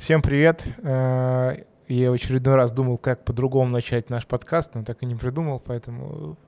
[0.00, 0.66] Всем привет.
[0.82, 1.56] Э,
[1.86, 5.60] Я в очередной раз думал, как по-другому начать наш подкаст, но так и не придумал,
[5.60, 6.38] поэтому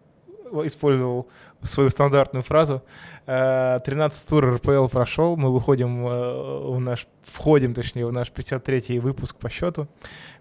[0.65, 1.29] использовал
[1.63, 2.83] свою стандартную фразу.
[3.27, 8.99] Э, 13 тур РПЛ прошел, мы выходим э, в наш, входим, точнее, в наш 53-й
[9.01, 9.87] выпуск по счету.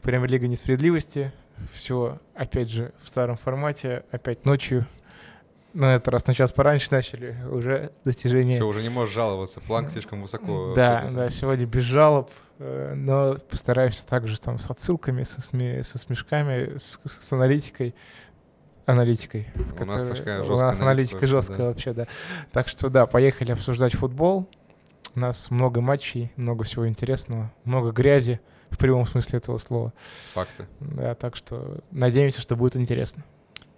[0.02, 1.34] Премьер-лига несправедливости.
[1.74, 4.86] Все, опять же, в старом формате, опять ночью.
[5.74, 8.58] На этот раз на час пораньше начали, уже достижение.
[8.58, 10.74] Все, уже не можешь жаловаться, планк слишком высоко.
[10.76, 12.30] Да, да, сегодня без жалоб,
[12.60, 17.96] э, но постараемся также там с отсылками, со, сме- со смешками, с, с аналитикой.
[18.86, 19.48] Аналитикой.
[19.80, 22.08] У нас которая- такая У жесткая нас аналитика вообще, жесткая вообще, да.
[22.52, 24.50] Так что да, поехали обсуждать футбол.
[25.16, 29.94] У нас много матчей, много всего интересного, много грязи в прямом смысле этого слова.
[30.34, 30.66] Факты.
[30.80, 33.24] Да, так что надеемся, что будет интересно.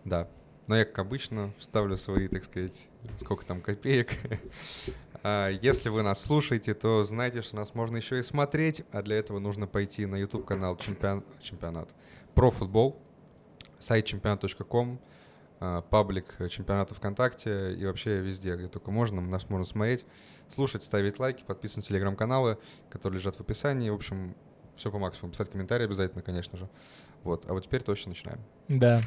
[0.06, 0.28] Да.
[0.68, 2.88] Но я, как обычно, ставлю свои, так сказать,
[3.20, 4.12] сколько там копеек.
[5.26, 9.16] А, Если вы нас слушаете, то знайте, что нас можно еще и смотреть, а для
[9.16, 11.24] этого нужно пойти на YouTube-канал чемпион...
[11.42, 11.96] чемпионат
[12.36, 13.02] про футбол,
[13.80, 15.00] сайт чемпионат.ком,
[15.62, 20.06] а, паблик чемпионата ВКонтакте и вообще везде, где только можно, нас можно смотреть,
[20.50, 22.58] слушать, ставить лайки, подписываться на телеграм-каналы,
[22.90, 23.90] которые лежат в описании.
[23.90, 24.36] В общем,
[24.76, 25.32] все по максимуму.
[25.32, 26.68] Писать комментарии обязательно, конечно же.
[27.24, 27.50] Вот.
[27.50, 28.42] А вот теперь точно начинаем.
[28.68, 29.02] Да.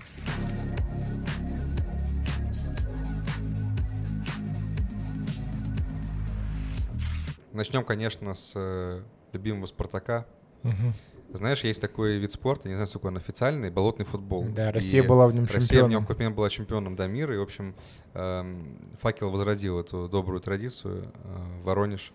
[7.56, 9.00] Начнем, конечно, с э,
[9.32, 10.26] любимого Спартака.
[10.62, 10.92] Мгм.
[11.32, 14.44] Знаешь, есть такой вид спорта, не знаю, сколько он официальный, болотный футбол.
[14.54, 15.90] Да, И Россия была в нем Россия в чемпионом.
[15.90, 17.74] нем в какой-то момент была чемпионом до мира, и, в общем,
[18.14, 21.12] эм, факел возродил эту добрую традицию.
[21.24, 22.12] Э, Воронеж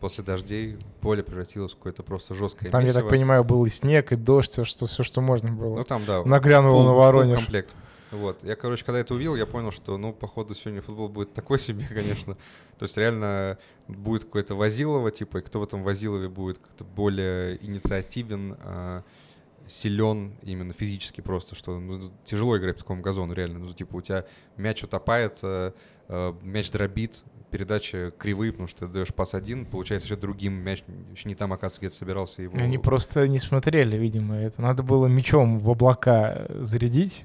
[0.00, 3.02] после дождей поле превратилось в какое-то просто жесткое Там, я месиво.
[3.02, 5.76] так понимаю, был и снег, и дождь, все, что, все, что можно было.
[5.76, 6.24] Ну, там, да.
[6.24, 7.36] Нагрянуло full- на Воронеж.
[7.40, 7.74] комплект.
[8.14, 8.42] Вот.
[8.44, 11.86] Я, короче, когда это увидел, я понял, что, ну, походу, сегодня футбол будет такой себе,
[11.88, 12.36] конечно.
[12.78, 17.64] То есть реально будет какое-то Возилово, типа, и кто в этом Возилове будет как-то более
[17.64, 19.02] инициативен, а,
[19.66, 23.58] силен именно физически просто, что ну, тяжело играть по такому газону, реально.
[23.58, 24.26] Ну, типа, у тебя
[24.56, 25.72] мяч утопает, а,
[26.08, 30.82] а, мяч дробит, передачи кривые, потому что ты даешь пас один, получается еще другим мяч,
[31.14, 32.56] еще не там, оказывается, где-то собирался его.
[32.58, 34.60] Они просто не смотрели, видимо, это.
[34.60, 37.24] Надо было мечом в облака зарядить,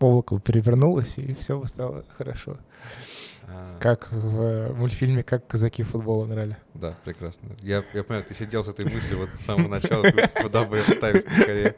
[0.00, 2.58] облако перевернулось, и все стало хорошо.
[3.50, 6.56] А, Как в э, мультфильме «Как казаки футбол играли».
[6.74, 7.48] Да, прекрасно.
[7.60, 10.76] Я, я понимаю, ты сидел с этой мыслью вот с самого начала, ку- куда бы
[10.76, 11.74] ее вставить скорее.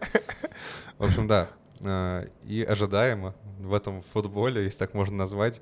[0.98, 1.48] В общем, да.
[1.84, 5.60] а, И ожидаемо в этом футболе, если так можно назвать,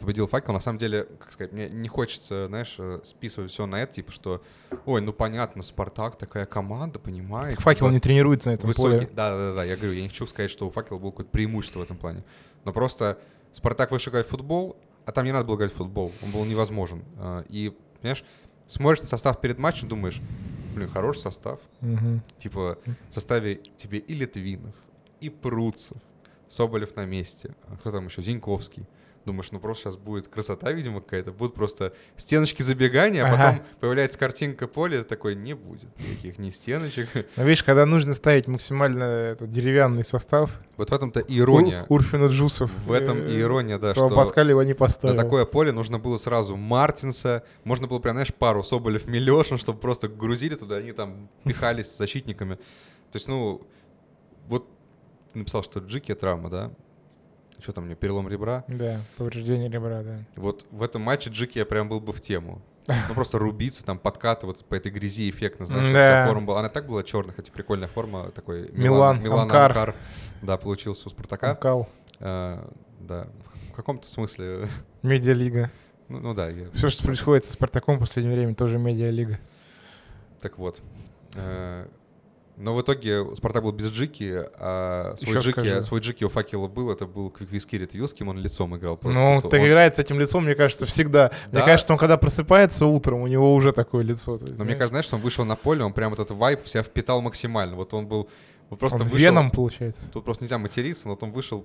[0.00, 0.52] победил факел.
[0.52, 4.12] На самом деле, как сказать, мне не хочется, знаешь, э, списывать все на это, типа,
[4.12, 4.42] что,
[4.86, 7.60] ой, ну понятно, Спартак такая команда, понимаете.
[7.60, 8.98] Факел не тренируется на этом высокий.
[8.98, 9.10] поле.
[9.14, 11.80] Да, да, да, я говорю, я не хочу сказать, что у факела было какое-то преимущество
[11.80, 12.24] в этом плане.
[12.64, 13.18] Но просто
[13.52, 16.12] Спартак вышел играть в футбол, а там не надо было играть в футбол.
[16.22, 17.02] Он был невозможен.
[17.18, 18.24] А, И, понимаешь,
[18.66, 20.20] смотришь на состав перед матчем, думаешь,
[20.74, 21.60] блин, хороший состав.
[21.82, 22.22] Мгм.
[22.38, 22.78] Типа
[23.10, 24.74] в составе тебе и Литвинов,
[25.20, 25.98] и Пруцев,
[26.48, 28.86] Соболев на месте, а кто там еще, Зиньковский.
[29.24, 31.32] Думаешь, ну просто сейчас будет красота, видимо, какая-то.
[31.32, 33.36] Будут просто стеночки забегания, а Ага.
[33.36, 37.08] потом появляется картинка поля, такой не будет никаких ни стеночек.
[37.36, 41.82] Но видишь, когда нужно ставить максимально этот деревянный состав, Вот в этом-то и ирония.
[41.88, 44.70] Ур- Урфин и Джусов, В этом и э, ирония, да, то что Паскаль его не
[44.70, 45.16] на поставил.
[45.16, 50.08] такое поле нужно было сразу Мартинса, можно было прям, знаешь, пару Соболев Милешин, чтобы просто
[50.08, 52.56] грузили туда, они там пихались с защитниками.
[52.56, 53.62] То есть, ну,
[54.48, 54.68] вот
[55.32, 56.72] ты написал, что Джики травма, да?
[57.60, 58.64] Что там у него, перелом ребра?
[58.68, 60.18] Да, повреждение ребра, да.
[60.36, 62.60] Вот в этом матче Джики я прям был бы в тему.
[62.86, 65.90] Ну, просто рубиться, там, подкатывать по этой грязи эффектно, знаешь, Да.
[65.92, 66.60] вся форма была.
[66.60, 69.70] Она так была черная, хотя прикольная форма, такой Милан, Милан Амкар.
[69.70, 69.94] Амкар.
[70.42, 71.54] Да, получился у Спартака.
[71.54, 71.88] Кал,
[72.20, 72.70] А,
[73.00, 73.28] да,
[73.70, 74.68] в каком-то смысле,
[75.02, 75.70] медиалига.
[76.08, 79.38] ну, ну да, я Все, что происходит со Спартаком в последнее время, тоже медиалига.
[80.42, 80.82] Так вот.
[81.36, 81.86] э,
[82.56, 85.82] Но в итоге Спартак был без Джики, а свой Джики, скажу.
[85.82, 87.92] свой Джики у факела был, это был Квиквискирит.
[88.12, 88.96] Кем он лицом играл?
[88.96, 89.18] просто?
[89.20, 91.32] Ну, так он- играет с этим лицом, мне кажется, всегда.
[91.50, 91.66] Мне Да.
[91.66, 94.34] кажется, он когда просыпается утром, у него уже такое лицо.
[94.34, 96.62] есть, Но мне знаешь, кажется, знаешь, что он вышел на поле, он прям этот вайп
[96.62, 97.74] в себя впитал максимально.
[97.74, 98.28] Вот он был...
[98.70, 99.18] Вот просто он вышел...
[99.18, 100.08] веном, получается.
[100.12, 101.64] Тут просто нельзя материться, но вот он вышел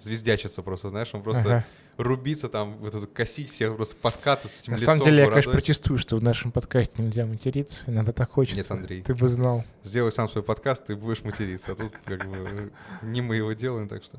[0.00, 1.64] звездячиться просто, знаешь, он просто Ага.
[1.96, 5.28] Рубиться там, вот это косить всех, просто подкаты с этим На лицом, самом деле, я,
[5.28, 7.84] конечно, протестую, что в нашем подкасте нельзя материться.
[7.86, 8.62] Иногда так хочется.
[8.62, 9.02] Нет, Андрей.
[9.02, 9.64] Ты бы знал.
[9.82, 11.72] Сделай сам свой подкаст, ты будешь материться.
[11.72, 14.18] А тут как бы не мы его делаем, так что...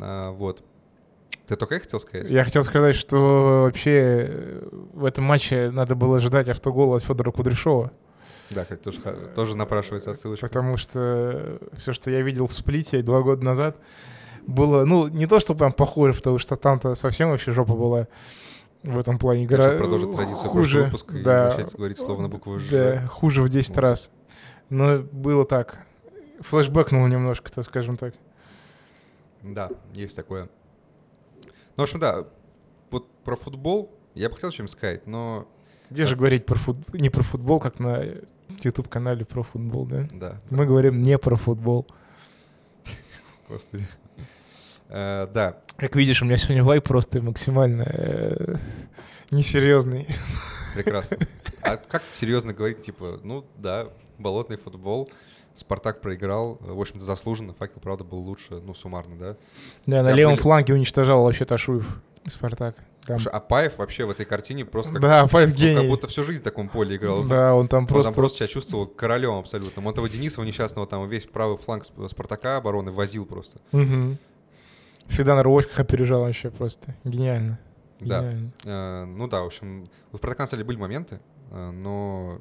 [0.00, 0.62] А, вот.
[1.46, 2.30] Ты только я хотел сказать?
[2.30, 7.32] Я хотел сказать, что вообще э, в этом матче надо было ожидать автогола от Федора
[7.32, 7.92] Кудряшова.
[8.50, 9.00] Да, как тоже,
[9.34, 10.46] тоже напрашивается отсылочка.
[10.46, 13.76] Потому что все, что я видел в сплите два года назад,
[14.46, 18.08] было, ну, не то, что прям похоже, потому что там-то совсем вообще жопа была.
[18.82, 22.28] в этом плане Конечно, игра продолжит традицию хуже, выпуска и да, начать говорить слово на
[22.28, 22.68] букву «Ж».
[22.70, 23.78] да, хуже в 10 Вот.
[23.78, 24.10] раз.
[24.68, 25.86] Но было так.
[26.40, 28.14] Флэшбэкнул немножко, так скажем так.
[29.42, 30.48] Да, есть такое.
[31.44, 32.24] Ну, в общем, да,
[32.90, 35.48] вот про футбол я бы хотел чем сказать, но
[35.90, 36.76] Где же говорить про фут...
[36.94, 38.04] не про футбол, как на
[38.62, 40.06] YouTube-канале про футбол, да?
[40.12, 41.86] да, Мы говорим не про футбол.
[43.48, 43.86] господи.
[44.88, 48.54] Э, Да, Как видишь, у меня сегодня вайп просто максимально э,
[49.30, 50.06] несерьезный.
[50.74, 51.18] прекрасно.
[51.62, 53.88] А как серьезно говорить, типа, ну да,
[54.18, 55.08] болотный футбол,
[55.56, 59.36] Спартак проиграл, в общем-то заслуженно, Факел, правда, был лучше, ну, суммарно, да.
[59.86, 62.76] Да, на Хотя левом были- фланге уничтожал вообще Ташуев Спартак.
[63.06, 65.76] Там- Слушай, а Паев вообще в этой картине просто как, Да, Паев он гений.
[65.76, 67.22] как будто всю жизнь в таком поле играл.
[67.24, 68.10] Да, он там Он просто...
[68.12, 69.82] там просто себя чувствовал королем абсолютно.
[69.84, 73.60] Он этого Денисова несчастного там весь правый фланг Сп- Спартака обороны возил просто.
[73.72, 74.16] Мгм.
[75.08, 76.94] Всегда на рвочках опережал вообще просто.
[77.04, 77.58] Гениально.
[78.00, 78.20] Да.
[78.22, 78.50] Гениально.
[78.64, 81.20] Э, ну да, в общем, у Спартака на самом деле были моменты,
[81.50, 82.40] э, но,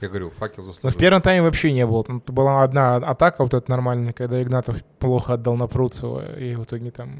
[0.00, 0.96] я говорю, факел Но заслужил.
[0.96, 2.04] в первом тайме вообще не было.
[2.04, 6.64] Там была одна атака вот эта нормальная, когда Игнатов плохо отдал на Пруцева, и в
[6.64, 7.10] итоге там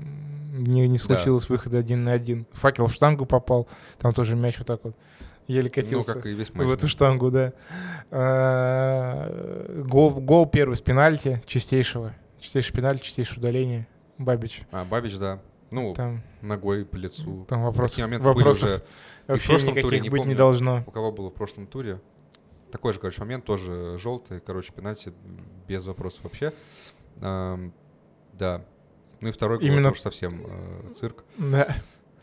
[0.52, 2.46] не, не случилось выхода один на один.
[2.52, 3.68] Факел в штангу попал,
[3.98, 4.96] там тоже мяч вот так вот
[5.46, 6.14] еле Ну, катился.
[6.14, 6.66] как и весь матч.
[6.68, 7.52] в эту штангу, да.
[8.10, 12.14] А, Гол, гол первый с пенальти, чистейшего.
[12.40, 13.86] Чистейший пенальти, чистейшее удаление.
[14.24, 14.62] Бабич.
[14.70, 15.40] А, Бабич, да.
[15.70, 17.44] Ну, Там, ногой по лицу.
[17.48, 18.82] там вопросов, Такие моменты были вопросов уже.
[19.28, 20.36] вообще прошлом туре, не быть не помню.
[20.36, 20.84] должно.
[20.86, 22.00] У кого было в прошлом туре?
[22.72, 25.12] Такой же, короче, момент, тоже желтый, короче, пенальти
[25.68, 26.52] без вопросов вообще.
[27.20, 27.72] Ам,
[28.32, 28.64] да.
[29.20, 31.24] Ну и второй гол Именно- тоже совсем э, цирк.
[31.38, 31.68] Да.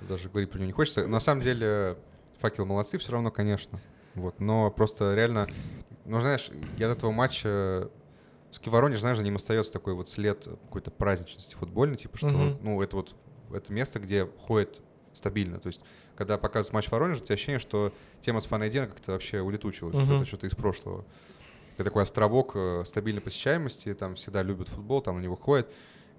[0.09, 1.07] Даже говорить про него не хочется.
[1.07, 1.97] На самом деле,
[2.39, 3.79] факел молодцы все равно, конечно.
[4.15, 4.39] Вот.
[4.39, 5.47] Но просто реально,
[6.05, 7.89] ну, знаешь, я от этого матча
[8.63, 12.57] с Воронеж, знаешь, за ним остается такой вот след какой-то праздничности футбольной, типа, что, Мгм.
[12.62, 13.15] ну, это вот
[13.54, 14.81] это место, где ходит
[15.13, 15.59] стабильно.
[15.59, 15.81] То есть,
[16.15, 20.15] когда показывают матч Воронежа, у тебя ощущение, что тема с Фанайдена как-то вообще улетучилась, Мгм.
[20.15, 21.06] это что-то из прошлого.
[21.75, 25.69] Это такой островок э, стабильной посещаемости, там всегда любят футбол, там на него ходят.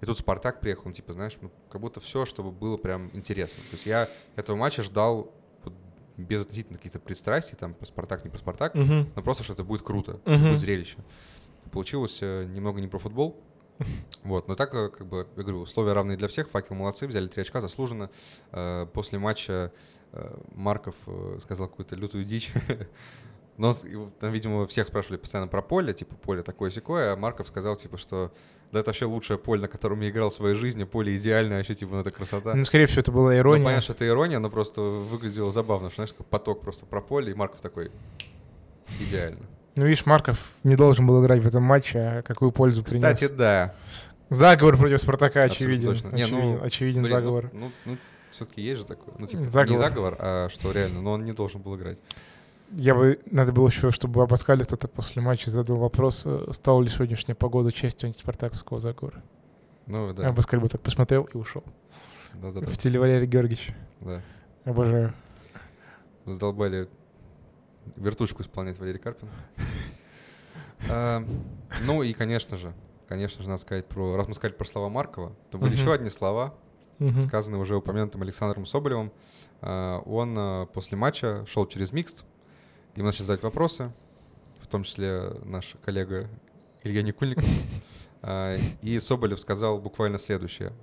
[0.01, 3.61] И тут Спартак приехал, ну, типа, знаешь, ну, как будто все, чтобы было прям интересно.
[3.63, 4.07] То есть я
[4.37, 5.33] этого матча ждал
[5.63, 5.73] вот,
[6.15, 9.11] без относительно каких-то пристрастий, там, по Спартак, не по Спартак, Мгм.
[9.15, 10.47] но просто, что это будет круто, Мгм.
[10.47, 10.97] будет зрелище.
[11.71, 13.39] Получилось э, немного не про футбол.
[14.23, 17.27] Вот, но так, э, как бы, я говорю, условия равные для всех, факел молодцы, взяли
[17.27, 18.09] три очка, заслуженно.
[18.51, 19.71] Э, После матча
[20.55, 20.95] Марков
[21.41, 22.51] сказал какую-то лютую дичь.
[23.57, 23.73] Но
[24.19, 28.31] там, видимо, всех спрашивали постоянно про поле, типа, поле такое-сякое, а Марков сказал, типа, что
[28.71, 31.75] да, это вообще лучшее поле, на котором я играл в своей жизни, поле идеальное, вообще,
[31.75, 32.53] типа, ну, это красота.
[32.55, 33.65] Ну, скорее всего, это была Ну, ирония.
[33.65, 37.35] понятно, что это ирония, но просто выглядело забавно, что, знаешь, поток просто про поле, и
[37.35, 37.91] Марков такой,
[39.01, 39.45] идеально.
[39.79, 43.01] Ну, видишь, Марков не должен был играть в этом матче, а какую пользу принес.
[43.01, 43.73] Кстати, да.
[44.29, 45.85] Заговор против Спартака очевиден.
[45.85, 46.09] точно.
[46.09, 47.49] Не, ну, очевиден, очевиден Блин, ну- заговор.
[47.53, 47.97] Ну, ну,
[48.29, 49.15] все-таки есть же такое.
[49.17, 49.79] Ну, типа, не Заговор.
[49.79, 51.97] заговор, а что реально, но он не должен был играть.
[52.73, 56.89] Я бы, надо было еще, чтобы Абаскале кто-то после матча задал вопрос, э, стала ли
[56.89, 59.23] сегодняшняя погода частью антиспартаковского заговора.
[59.87, 60.27] Ну, да.
[60.27, 61.63] Абаскаль бы так посмотрел и ушел.
[62.33, 62.67] Да, да, да.
[62.69, 63.73] В стиле Валерия Георгиевича.
[64.01, 64.21] да.
[64.65, 65.13] Обожаю.
[66.25, 66.89] Задолбали
[67.95, 69.29] вертушку исполнять Валерий Карпин.
[70.89, 71.25] А,
[71.85, 72.73] Ну и, конечно же,
[73.09, 74.15] конечно же, надо сказать про...
[74.15, 76.55] Раз мы сказали про слова Маркова, то были еще одни слова,
[77.27, 79.11] сказанные уже упомянутым Александром Соболевым.
[79.61, 82.23] А, Он а, после матча шел через микст,
[82.95, 83.91] ему начали задать вопросы,
[84.61, 86.29] в том числе наш коллега
[86.83, 87.45] Илья Никульников.
[88.81, 90.73] И Соболев сказал буквально следующее.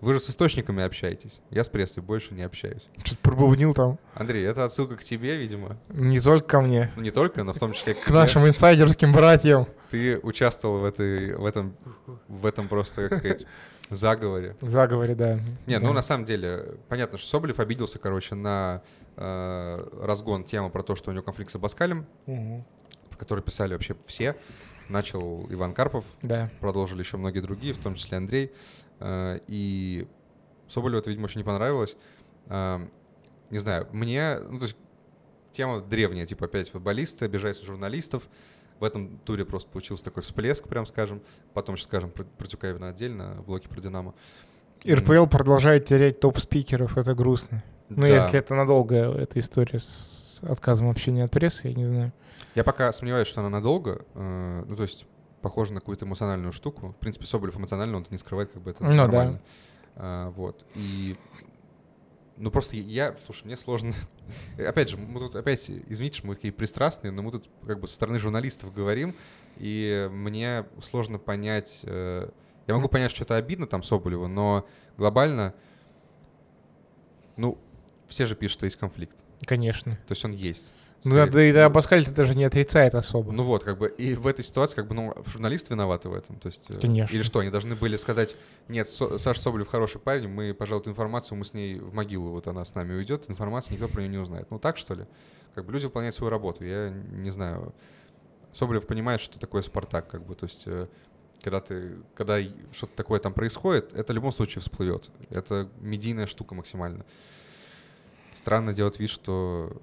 [0.00, 1.40] Вы же с источниками общаетесь.
[1.50, 2.88] Я с прессой больше не общаюсь.
[3.04, 3.98] Что-то пробубнил там.
[4.14, 5.76] Андрей, это отсылка к тебе, видимо.
[5.90, 8.14] Не только ко мне, Ну, не только, но в том числе к к тебе.
[8.14, 9.66] нашим инсайдерским братьям.
[9.90, 11.74] Ты участвовал в, этой, в, этом,
[12.28, 13.46] в этом просто, как сказать,
[13.90, 14.56] заговоре.
[14.62, 15.40] Заговоре, да.
[15.66, 15.86] Не, Да.
[15.86, 18.82] ну на самом деле, понятно, что Соболев обиделся, короче, на
[19.16, 22.64] э, разгон темы про то, что у него конфликт с Абаскалем, Мгм.
[23.10, 24.34] про который писали вообще все.
[24.88, 26.50] Начал Иван Карпов, Да.
[26.60, 28.50] продолжили еще многие другие, в том числе Андрей.
[29.00, 30.06] Э, И
[30.68, 31.96] Соболеву это, видимо, очень не понравилось.
[32.46, 32.78] Э,
[33.50, 34.76] Не знаю, мне, ну, то есть
[35.52, 38.28] тема древняя, типа опять футболисты обижаются на журналистов.
[38.78, 41.20] В этом туре просто получился такой всплеск, прям скажем.
[41.52, 44.14] Потом еще скажем про, про Тюкаевна отдельно, в блоке про Динамо.
[44.88, 47.62] РПЛ продолжает терять топ-спикеров, это грустно.
[47.90, 48.08] Ну, Да.
[48.08, 52.12] если это надолго, эта история с отказом общения от прессы, я не знаю.
[52.54, 54.02] Я пока сомневаюсь, что она надолго.
[54.14, 55.04] э, Ну, то есть,
[55.42, 56.88] похоже на какую-то эмоциональную штуку.
[56.88, 58.96] В принципе, Соболев эмоционально, он это не скрывает, как бы это Ну да.
[58.96, 59.40] нормально.
[59.96, 60.66] А, вот.
[60.74, 61.16] И...
[62.36, 63.16] Ну, просто я...
[63.24, 63.92] Слушай, мне сложно...
[64.58, 67.86] Опять же, мы тут опять, извините, что мы такие пристрастные, но мы тут как бы
[67.86, 69.14] со стороны журналистов говорим,
[69.56, 71.80] и мне сложно понять...
[71.82, 72.30] э,
[72.66, 74.66] Я могу понять, что это обидно там Соболеву, но
[74.96, 75.54] глобально,
[77.36, 77.58] ну,
[78.06, 79.16] все же пишут, что есть конфликт.
[79.46, 79.96] Конечно.
[80.06, 80.72] То есть он есть.
[81.04, 83.32] Ну, да, и ну, Абаскаль это даже не отрицает особо.
[83.32, 86.38] Ну вот, как бы, и в этой ситуации, как бы, ну, журналисты виноваты в этом.
[86.38, 87.14] То есть, э, Конечно.
[87.14, 88.36] Или что, они должны были сказать,
[88.68, 92.48] нет, Со- Саша Соболев хороший парень, мы, пожалуй, информацию, мы с ней в могилу, вот
[92.48, 94.50] она с нами уйдет, информация, никто про нее не узнает.
[94.50, 95.06] Ну так, что ли?
[95.54, 97.74] Как бы люди выполняют свою работу, я не знаю.
[98.52, 100.86] Соболев понимает, что такое Спартак, как бы, то есть, э,
[101.42, 102.38] когда ты, когда
[102.72, 105.10] что-то такое там происходит, это в любом случае всплывет.
[105.30, 107.06] Это медийная штука максимально.
[108.34, 109.80] Странно делать вид, что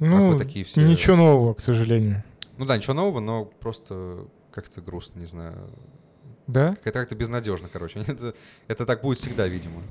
[0.00, 2.22] ну, вы такие все- ничего нового, к сожалению.
[2.58, 5.70] Ну да, ничего нового, но просто как-то грустно, не знаю.
[6.46, 6.76] Да?
[6.84, 8.00] Это как-то безнадежно, короче.
[8.06, 8.34] Это,
[8.68, 9.82] это так будет всегда, видимо.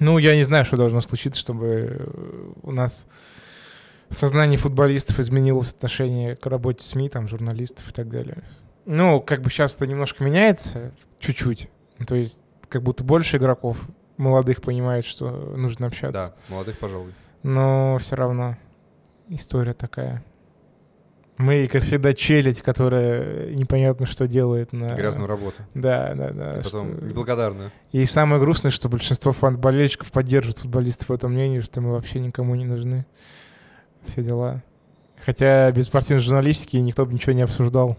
[0.00, 1.66] Ну, я не знаю, что должно случиться, чтобы
[1.98, 3.06] э, у нас
[4.08, 8.42] в сознании футболистов изменилось отношение к работе СМИ, там, журналистов и так далее.
[8.86, 11.68] Ну, как бы сейчас это немножко меняется, чуть-чуть.
[11.98, 13.78] Ну, То есть, как будто больше игроков
[14.16, 16.34] молодых понимают, что нужно общаться.
[16.48, 17.12] Да, молодых, пожалуй.
[17.42, 18.56] Но все равно
[19.36, 20.22] история такая.
[21.38, 24.88] Мы, как всегда, челядь, которая непонятно что делает на...
[24.94, 25.56] Грязную работу.
[25.74, 26.50] Да, да, да.
[26.60, 27.70] И потом что- неблагодарную.
[27.90, 32.54] И самое грустное, что большинство фан-болельщиков поддерживают футболистов в этом мнении, что мы вообще никому
[32.54, 33.06] не нужны.
[34.04, 34.62] Все дела.
[35.24, 37.96] Хотя без спортивной журналистики никто бы ничего не обсуждал.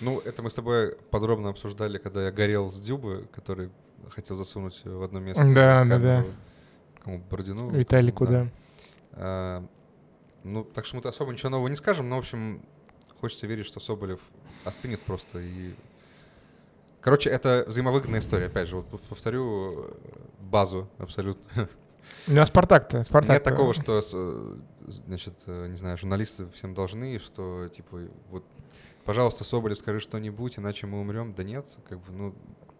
[0.00, 3.70] Ну, это мы с тобой подробно обсуждали, когда я горел с Дюбы, который
[4.10, 5.42] хотел засунуть в одно место.
[5.52, 6.24] Да, да, да.
[7.02, 7.70] Кому, Бородину?
[7.70, 8.46] Виталику, Да.
[9.16, 9.62] да.
[10.44, 12.62] Ну, так что мы-то особо ничего нового не скажем, но, в общем,
[13.20, 14.20] хочется верить, что Соболев
[14.64, 15.74] остынет просто и...
[17.00, 19.92] Короче, это взаимовыгодная история, опять же, вот повторю э,
[20.40, 21.68] базу абсолютно.
[22.26, 23.02] Ну а Спартак-то?
[23.02, 24.56] Спартак Нет такого, что, э,
[24.88, 28.44] значит, э, не знаю, журналисты всем должны, что, типа, вот,
[29.04, 31.34] пожалуйста, Соболев, скажи что-нибудь, иначе мы умрем.
[31.34, 32.34] Да нет, как бы, ну,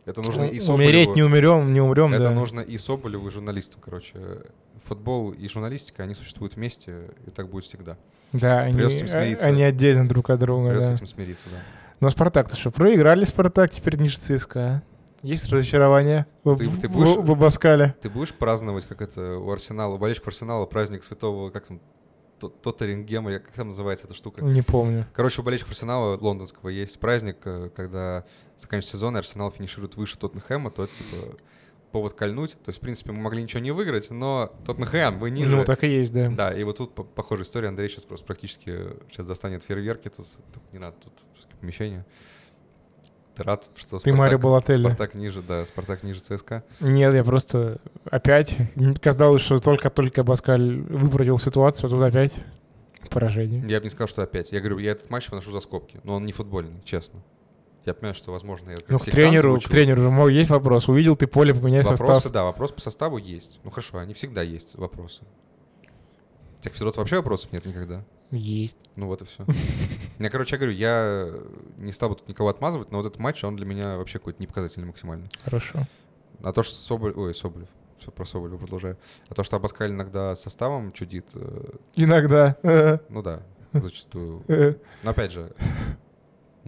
[0.05, 0.91] это нужно и Соболеву.
[0.91, 2.31] Умереть не умрем, не умрем, Это да.
[2.31, 4.43] нужно и Соболеву, и журналистам, короче.
[4.85, 7.97] Футбол и журналистика, они существуют вместе, и так будет всегда.
[8.33, 9.47] Да, они, этим смириться.
[9.47, 10.97] они отдельно друг от друга, Придется да.
[10.97, 11.57] с этим смириться, да.
[12.01, 14.83] Но Спартак-то что, проиграли Спартак, теперь ниже ЦСКА.
[15.23, 17.95] Есть разочарование в, Ты- в- ты будешь- в- в Абаскале?
[18.03, 21.81] Ты будешь праздновать, как это у Арсенала, у болельщиков Арсенала праздник святого, как там,
[22.39, 24.43] То- Тоттерингема, как там называется эта штука?
[24.45, 25.07] Не помню.
[25.13, 28.25] Короче, у болельщиков Арсенала лондонского есть праздник, э, когда
[28.59, 31.37] заканчивается сезон, и Арсенал финиширует выше Тоттенхэма, то это, типа,
[31.91, 32.53] повод кольнуть.
[32.53, 35.49] То есть, в принципе, мы могли ничего не выиграть, но Тоттенхэм, вы ниже.
[35.51, 36.29] Ну, так и есть, да.
[36.29, 37.69] Да, и вот тут по- похожая история.
[37.69, 38.79] Андрей сейчас просто практически
[39.11, 40.09] сейчас достанет фейерверки.
[40.09, 41.13] Тут, тут не надо, тут
[41.61, 42.05] помещение.
[43.35, 44.87] Ты рад, что Ты Марио Балотелли.
[44.87, 46.65] Спартак ниже, да, Спартак ниже ЦСКА.
[46.81, 47.81] Нет, я просто
[48.11, 48.57] опять...
[49.01, 52.35] Казалось, что только-только Абаскаль выправил ситуацию, а тут опять
[53.11, 53.65] поражение.
[53.69, 54.51] Я бы не сказал, что опять.
[54.51, 57.21] Я говорю, я этот матч выношу за скобки, но он не футбольный, честно.
[57.89, 59.69] Я понимаю, что, возможно, я Ну, к тренеру, звучу.
[59.69, 60.89] к тренеру есть вопрос.
[60.89, 62.33] Увидел ты поле, поменяй Вопросы, состав.
[62.33, 63.61] да, вопрос по составу есть.
[63.65, 65.25] Ну хорошо, они всегда есть вопросы.
[66.61, 68.05] Тех Федоров вообще вопросов нет никогда.
[68.31, 68.79] Есть.
[68.97, 69.47] Ну вот и все.
[70.19, 71.31] Я, короче, я говорю, я
[71.79, 74.43] не стал бы тут никого отмазывать, но вот этот матч, он для меня вообще какой-то
[74.43, 75.31] непоказательный максимально.
[75.45, 75.87] Хорошо.
[76.43, 77.13] А то, что Соболь...
[77.17, 77.69] Ой, Соболев.
[77.99, 78.99] Все про Соболева продолжаю.
[79.31, 82.57] А то, что Абаскаль иногда составом чудит, э, Иногда.
[83.09, 83.43] Ну да,
[83.73, 84.45] зачастую.
[85.03, 85.53] Но опять же,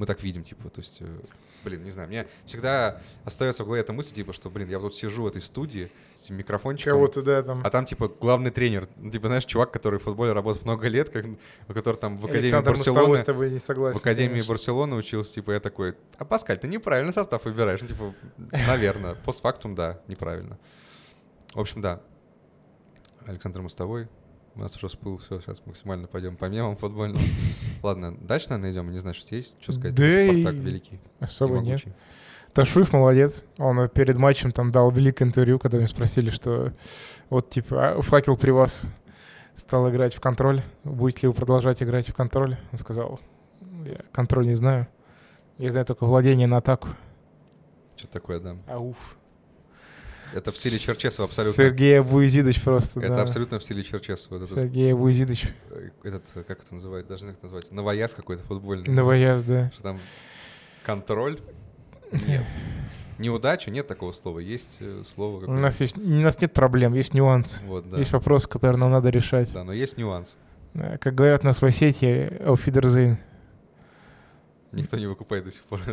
[0.00, 1.20] мы так видим, типа, то есть, э,
[1.62, 4.94] блин, не знаю, мне всегда остается в голове эта мысль, типа, что, блин, я вот
[4.94, 7.60] сижу в этой студии с этим микрофончиком, Кого-то, да, там.
[7.62, 11.10] а там, типа, главный тренер, ну, типа, знаешь, чувак, который в футболе работает много лет,
[11.10, 11.26] как,
[11.68, 13.98] который там в Академии Александр Барселоны, с тобой не согласен.
[13.98, 14.48] в Академии конечно.
[14.54, 18.14] Барселоны учился, типа, я такой, а, Паскаль, ты неправильный состав выбираешь, ну, типа,
[18.66, 20.58] наверное, постфактум, да, неправильно.
[21.52, 22.00] В общем, да,
[23.26, 24.08] Александр Мостовой,
[24.54, 27.20] у нас уже всплыл, все, сейчас максимально пойдем по мемам футбольным.
[27.82, 31.82] Ладно, дальше, наверное, идем, не знаю, что есть, что сказать, Да Спартак великий, Особо нет.
[32.52, 33.44] Ташуев молодец.
[33.58, 36.72] Он перед матчем там дал великое интервью, когда меня спросили, что
[37.28, 38.86] вот типа а, факел при вас
[39.54, 40.62] стал играть в контроль.
[40.82, 42.56] Будете ли вы продолжать играть в контроль?
[42.72, 43.20] Он сказал,
[43.86, 44.88] я контроль не знаю.
[45.58, 46.88] Я знаю только владение на атаку.
[47.96, 48.56] Что такое, да.
[48.66, 49.16] Ауф.
[50.34, 51.52] Это в стиле Черчесова абсолютно.
[51.64, 53.22] Сергей Абуизидович просто, Это да.
[53.22, 54.46] абсолютно в стиле Черчесова.
[54.46, 55.48] Сергей Абуизидович.
[55.70, 58.88] э, этот, э, как это называют, даже не как назвать, новояз какой-то футбольный.
[58.92, 59.70] Новояз, да.
[59.74, 60.00] Что там
[60.84, 61.40] контроль?
[62.12, 62.44] Нет.
[63.18, 63.70] Неудача?
[63.70, 64.38] Нет такого слова.
[64.38, 65.60] Есть э, слово У какое-то.
[65.62, 67.62] нас, есть, у нас нет проблем, есть нюансы.
[67.64, 67.98] Вот, да.
[67.98, 69.52] Есть вопросы, которые нам надо решать.
[69.52, 70.36] Да, но есть нюанс.
[71.00, 73.18] Как говорят у нас в Осетии, Ауфидерзейн.
[74.72, 75.80] Никто не выкупает до сих пор.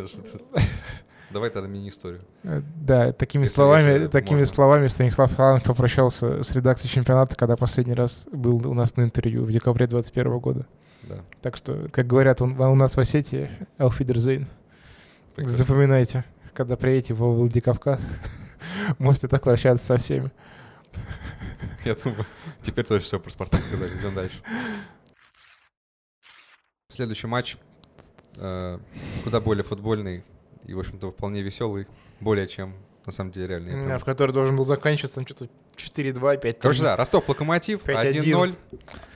[1.30, 2.22] Давай тогда мини-историю.
[2.42, 4.46] Э, Да, такими Если- словами, такими можно.
[4.54, 9.44] словами Станислав Саланович попрощался с редакцией чемпионата, когда последний раз был у нас на интервью
[9.44, 10.66] в декабре 2021 года.
[11.02, 11.16] Да.
[11.42, 14.46] Так что, как говорят у, у нас в Осетии, Ауфидерзейн.
[15.36, 15.58] прекрасно.
[15.58, 18.08] Запоминайте, когда приедете во Владикавказ,
[18.98, 20.30] можете так вращаться со всеми.
[21.84, 22.24] Я думаю,
[22.62, 23.90] Теперь тоже все про Спартак сказали.
[24.00, 24.36] Идем дальше.
[26.90, 27.56] Следующий матч
[28.42, 28.78] э,
[29.24, 30.24] куда более футбольный
[30.64, 31.86] и, в общем-то, вполне веселый.
[32.20, 32.74] Более чем,
[33.06, 33.84] на самом деле, реальный.
[33.86, 36.58] Прям- В который должен был заканчиваться там что-то 4-2, 5-3.
[36.62, 38.22] Короче, да, Ростов-Локомотив 5-1.
[38.22, 38.54] 1-0.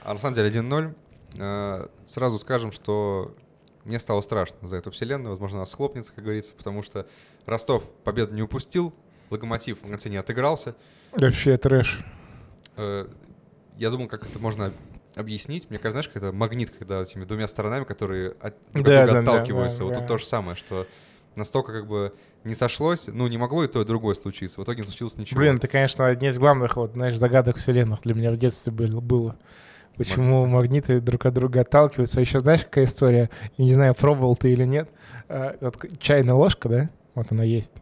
[0.03, 0.93] А на самом деле 1-0.
[1.37, 3.35] Э, Сразу скажем, что
[3.83, 5.29] мне стало страшно за эту вселенную.
[5.31, 7.05] Возможно, она схлопнется, как говорится, потому что
[7.45, 8.93] Ростов победу не упустил,
[9.29, 10.75] Локомотив в конце не отыгрался.
[11.11, 11.99] Вообще трэш.
[12.77, 13.07] Э,
[13.77, 14.71] Я думал, как это можно
[15.15, 15.69] объяснить.
[15.69, 19.05] Мне кажется, знаешь, как это магнит, когда этими двумя сторонами, которые от друг Да, друга
[19.05, 19.79] да, да, отталкиваются.
[19.79, 19.99] да, вот да.
[19.99, 20.87] тут то же самое, что
[21.35, 22.13] настолько как бы
[22.43, 24.59] не сошлось, ну, не могло и то, и другое случиться.
[24.59, 25.39] В итоге не случилось ничего.
[25.39, 29.01] Блин, это, конечно, одни из главных, вот, знаешь, загадок вселенных для меня в детстве было.
[29.01, 29.35] было.
[29.95, 32.17] Почему магниты друг от друга отталкиваются?
[32.17, 33.29] А еще знаешь, какая история?
[33.57, 34.89] Я не знаю, пробовал ты или нет.
[35.29, 36.89] А, вот чайная ложка, да?
[37.13, 37.73] Вот она есть.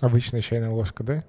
[0.00, 1.24] Обычная чайная ложка, да?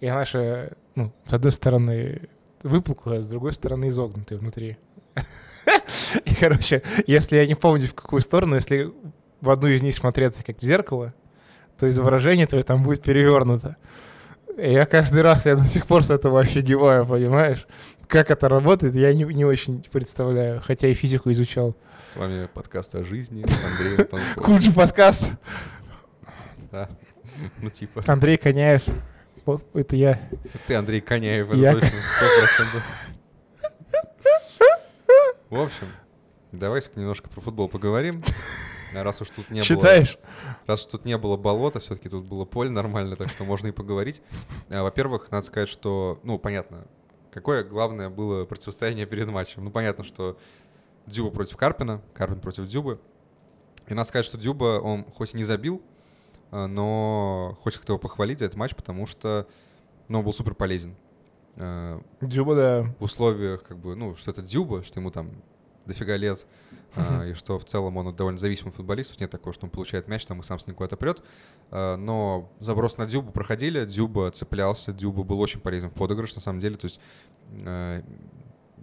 [0.00, 2.22] И она же, ну, с одной стороны
[2.62, 4.78] выпуклая, с другой стороны изогнутая внутри.
[6.24, 8.92] И, короче, если я не помню, в какую сторону, если
[9.40, 11.14] в одну из них смотреться как в зеркало,
[11.78, 13.76] то изображение твое там будет перевернуто.
[14.58, 17.66] И я каждый раз, я до сих пор с этого офигеваю, понимаешь?
[18.08, 21.76] Как это работает, я не, не очень представляю, хотя и физику изучал.
[22.12, 23.44] С вами подкаст о жизни
[24.10, 24.22] Панковым.
[24.36, 25.30] Куджи подкаст.
[26.72, 26.88] Да.
[27.60, 28.02] Ну, типа.
[28.06, 28.82] Андрей Коняев.
[29.44, 30.18] Вот это я.
[30.66, 33.16] Ты, Андрей Коняев, это Я- точно, 100%.
[35.50, 35.86] В общем,
[36.52, 38.22] давайте немножко про футбол поговорим.
[38.94, 39.66] А Раз уж тут не было...
[39.66, 40.18] Считаешь?
[40.66, 43.72] Раз уж тут не было болота, все-таки тут было поле нормально, так что можно и
[43.72, 44.22] поговорить.
[44.70, 46.86] А, Во-первых, надо сказать, что, ну, понятно,
[47.30, 49.64] какое главное было противостояние перед матчем.
[49.64, 50.38] Ну, понятно, что
[51.06, 53.00] Дзюба против Карпина, Карпин против Дзюбы.
[53.86, 55.82] И надо сказать, что Дзюба, он хоть и не забил,
[56.50, 59.46] а, но хочется кто его похвалить за этот матч, потому что
[60.08, 60.96] ну, он был супер полезен.
[61.56, 62.94] А, Дзюба, да.
[62.98, 65.30] в условиях, как бы, ну, что это Дзюба, что ему там
[65.86, 66.46] дофига лет,
[66.94, 70.24] а, и что в целом он довольно зависимый футболист, нет такого, что он получает мяч
[70.26, 71.22] там и сам с ним куда-то прет.
[71.70, 76.40] А, но заброс на Дзюбу проходили, Дзюба цеплялся, Дзюба был очень полезен в подыгрыш, на
[76.40, 77.00] самом деле, то есть
[77.64, 78.02] а,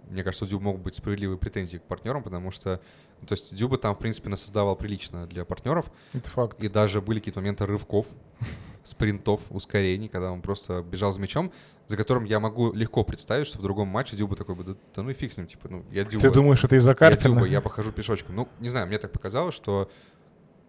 [0.08, 2.80] мне кажется, у Дзюба могут быть справедливые претензии к партнерам, потому что,
[3.20, 6.62] ну, то есть Дзюба там, в принципе, насоздавал прилично для партнеров, Это факт.
[6.62, 8.06] и даже были какие-то моменты рывков,
[8.84, 11.52] спринтов, ускорений, когда он просто бежал за мячом,
[11.86, 15.02] за которым я могу легко представить, что в другом матче Дюба такой бы, да, да
[15.02, 16.22] ну и фиг с ним, типа, ну, я Дюба.
[16.22, 17.34] Ты думаешь, это из-за я Карпина?
[17.36, 18.36] Дюба, я похожу пешочком.
[18.36, 19.90] Ну, не знаю, мне так показалось, что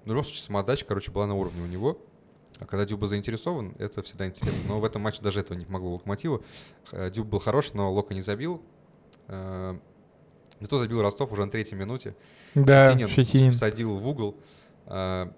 [0.06, 2.00] ну, в любом случае самоотдача, короче, была на уровне у него.
[2.60, 4.62] А когда Дюба заинтересован, это всегда интересно.
[4.68, 6.44] Но в этом матче даже этого не помогло Локомотиву.
[6.92, 8.62] Э, Дюб был хорош, но Лока не забил.
[9.28, 9.78] Э,
[10.62, 12.16] Зато забил Ростов уже на третьей минуте
[12.54, 13.52] Да, Щетинин Щетинин.
[13.52, 14.38] всадил в угол.
[14.86, 15.32] А,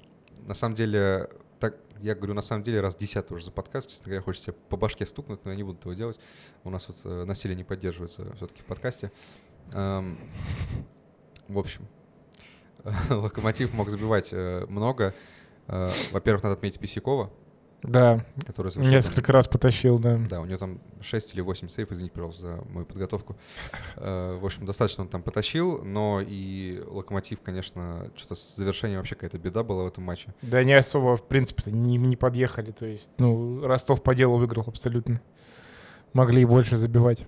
[0.45, 4.05] на самом деле, так, я говорю, на самом деле, раз десятый уже за подкаст, честно
[4.05, 6.19] говоря, хочется по башке стукнуть, но я не буду этого делать.
[6.63, 9.11] У нас вот э, насилие не поддерживается все-таки в подкасте.
[9.73, 10.19] Ам,
[11.47, 11.87] в общем,
[13.09, 15.13] Локомотив мог забивать э, много.
[15.67, 17.31] Э, Во-первых, надо отметить Бесякова,
[17.83, 20.19] Да, который совершил там- несколько раз потащил, да.
[20.29, 23.37] да, у него там 6 или 8 сейф, извините, пожалуйста, за мою подготовку.
[23.97, 29.15] Э, В общем, достаточно он там потащил, но и Локомотив, конечно, что-то с завершением вообще
[29.15, 30.33] какая-то беда была в этом матче.
[30.41, 32.71] Да не особо, в принципе, не, не подъехали.
[32.71, 35.21] То есть, ну, Ростов по делу выиграл абсолютно.
[36.13, 37.25] Могли и больше забивать.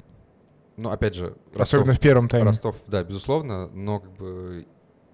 [0.78, 2.48] Но опять же, Ростов, Особенно в первом тайме.
[2.48, 4.66] Ростов, да, безусловно, но как бы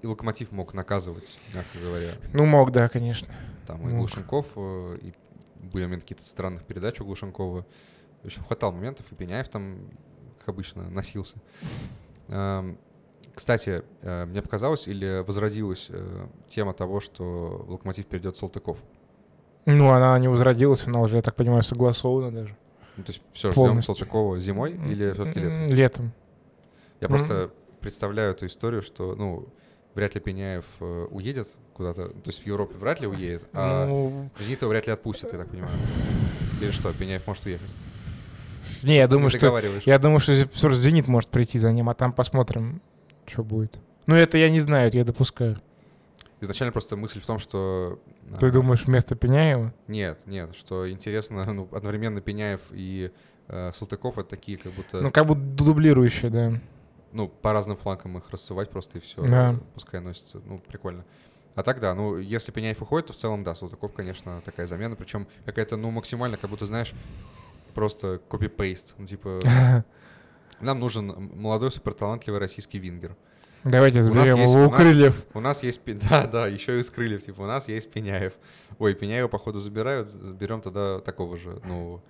[0.01, 2.11] и Локомотив мог наказывать, мягко говоря.
[2.31, 3.27] Ну, мог, да, конечно.
[3.65, 3.97] Там и Мог.
[4.01, 5.13] Глушенков, э, и
[5.55, 7.65] были моменты каких-то странных передач у Глушенкова.
[8.23, 9.89] В общем, хватало моментов, и Пеняев там,
[10.39, 11.37] как обычно, носился.
[12.29, 12.77] Эм,
[13.33, 18.77] Кстати, э, мне показалось или возродилась э, тема того, что в Локомотив перейдет Салтыков.
[19.65, 22.55] Ну, она не возродилась, она уже, я так понимаю, согласована даже.
[22.97, 23.95] Ну, то есть все, ждем Полностью.
[23.95, 25.67] Салтыкова зимой или все-таки летом?
[25.67, 26.11] Летом.
[27.01, 29.47] Я просто представляю эту историю, что, ну,
[29.95, 34.29] вряд ли Пеняев э, уедет куда-то, то есть в Европе вряд ли уедет, а Ну,
[34.39, 35.71] Зенит его вряд ли отпустят, я так понимаю.
[36.62, 37.71] Или что, Пеняев может уехать?
[38.84, 42.81] не, я думаю, что я думаю, что Зенит может прийти за ним, а там посмотрим,
[43.25, 43.79] что будет.
[44.05, 45.60] Ну, это я не знаю, это я допускаю.
[46.41, 47.99] Изначально просто мысль в том, что...
[48.39, 49.73] Ты а, думаешь, вместо Пеняева?
[49.88, 53.12] Нет, нет, что интересно, ну, одновременно Пеняев и
[53.47, 56.62] э, Салтыков это такие, как будто, ну, как будто дублирующие, да.
[57.28, 59.56] По разным флангам их рассывать просто и все, Да.
[59.73, 61.06] пускай носится, ну, прикольно.
[61.56, 64.95] А так да, ну, если Пеняев уходит, то в целом, да, Салтыков, конечно, такая замена,
[64.97, 66.93] причем какая-то, ну, максимально, как будто, знаешь,
[67.73, 69.39] просто копи-пейст, ну, типа,
[70.60, 73.15] нам нужен молодой суперталантливый российский вингер.
[73.63, 75.25] Давайте заберем его у крыльев.
[75.34, 78.34] У нас есть, да, да, еще и с крыльев, типа, у нас есть Пеняев.
[78.78, 82.01] Ой, Пеняева, походу, забирают, заберем тогда такого же, ну,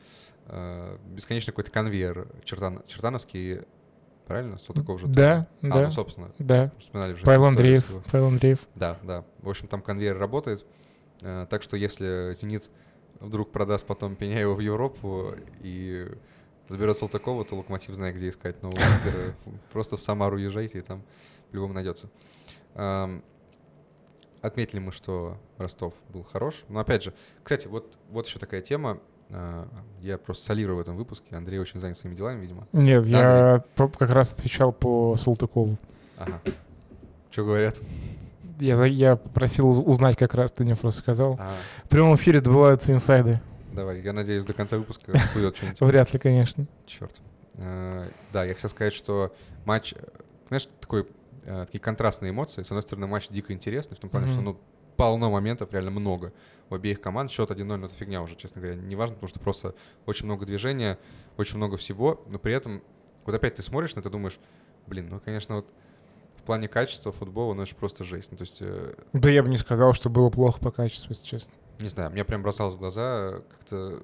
[1.07, 3.61] бесконечный какой-то конвейер чертан, чертановский.
[4.27, 4.57] Правильно?
[4.59, 5.07] Салтыков же.
[5.07, 5.73] Да, тоже.
[5.73, 5.79] да.
[5.79, 6.71] А, ну, собственно, Да.
[6.79, 7.23] вспоминали уже.
[7.25, 7.85] Павел Андреев.
[8.11, 8.59] Павел Андреев.
[8.75, 9.23] Да, да.
[9.41, 10.65] В общем, там конвейер работает.
[11.21, 12.69] Э, Так что если «Зенит»
[13.19, 16.07] вдруг продаст потом Пеняева в Европу и
[16.67, 19.35] заберет Салтыкова, то «Локомотив» знает, где искать нового лидера.
[19.71, 21.03] Просто в Самару езжайте, и там
[21.51, 22.09] по-любому найдется.
[24.41, 26.65] Отметили мы, что Ростов был хорош.
[26.69, 28.99] Но опять же, кстати, вот, вот еще такая тема.
[29.31, 29.67] А,
[30.01, 31.35] Я просто солирую в этом выпуске.
[31.35, 32.67] Андрей очень занят своими делами, видимо.
[32.73, 35.77] Нет, Да, я по- как раз отвечал по Салтыкову.
[36.17, 36.39] Ага.
[37.31, 37.79] Что говорят?
[38.59, 41.35] Я, я попросил уз- узнать как раз, ты мне просто сказал.
[41.39, 43.41] А, В прямом эфире добываются инсайды.
[43.73, 45.81] давай, я надеюсь, до конца выпуска всплывет что-нибудь.
[45.81, 46.65] Вряд ли, конечно.
[46.85, 47.15] Черт.
[47.55, 49.33] Э, Да, я хотел сказать, что
[49.65, 49.97] матч, э,
[50.47, 51.05] знаешь, такой,
[51.43, 52.63] э, такие контрастные эмоции.
[52.63, 54.57] С одной стороны, матч дико интересный, в том плане, что ну,
[54.97, 56.33] полно моментов, реально много
[56.69, 57.31] у обеих команд.
[57.31, 60.45] Счет 1-0, ну, это фигня уже, честно говоря, не важно, потому что просто очень много
[60.45, 60.97] движения,
[61.37, 62.81] очень много всего, но при этом,
[63.25, 64.39] вот опять ты смотришь на это, думаешь,
[64.87, 65.71] блин, ну, конечно, вот
[66.37, 68.31] в плане качества футбола, ну, это просто жесть.
[68.31, 71.25] Ну, то есть, э, Да я бы не сказал, что было плохо по качеству, если
[71.25, 71.53] честно.
[71.79, 74.03] не знаю, мне прям бросалось в глаза как-то,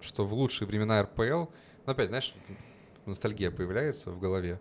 [0.00, 1.22] что в лучшие времена РПЛ,
[1.86, 2.34] ну опять, знаешь,
[3.06, 4.60] ностальгия появляется в голове,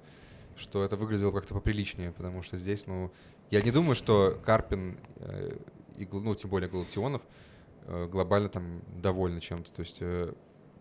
[0.56, 3.12] что это выглядело как-то поприличнее, потому что здесь, ну,
[3.52, 5.58] я не думаю, что Карпин, э,
[5.98, 7.22] и, ну, тем более Галактионов,
[7.86, 9.72] э, глобально там довольны чем-то.
[9.72, 10.34] То есть э,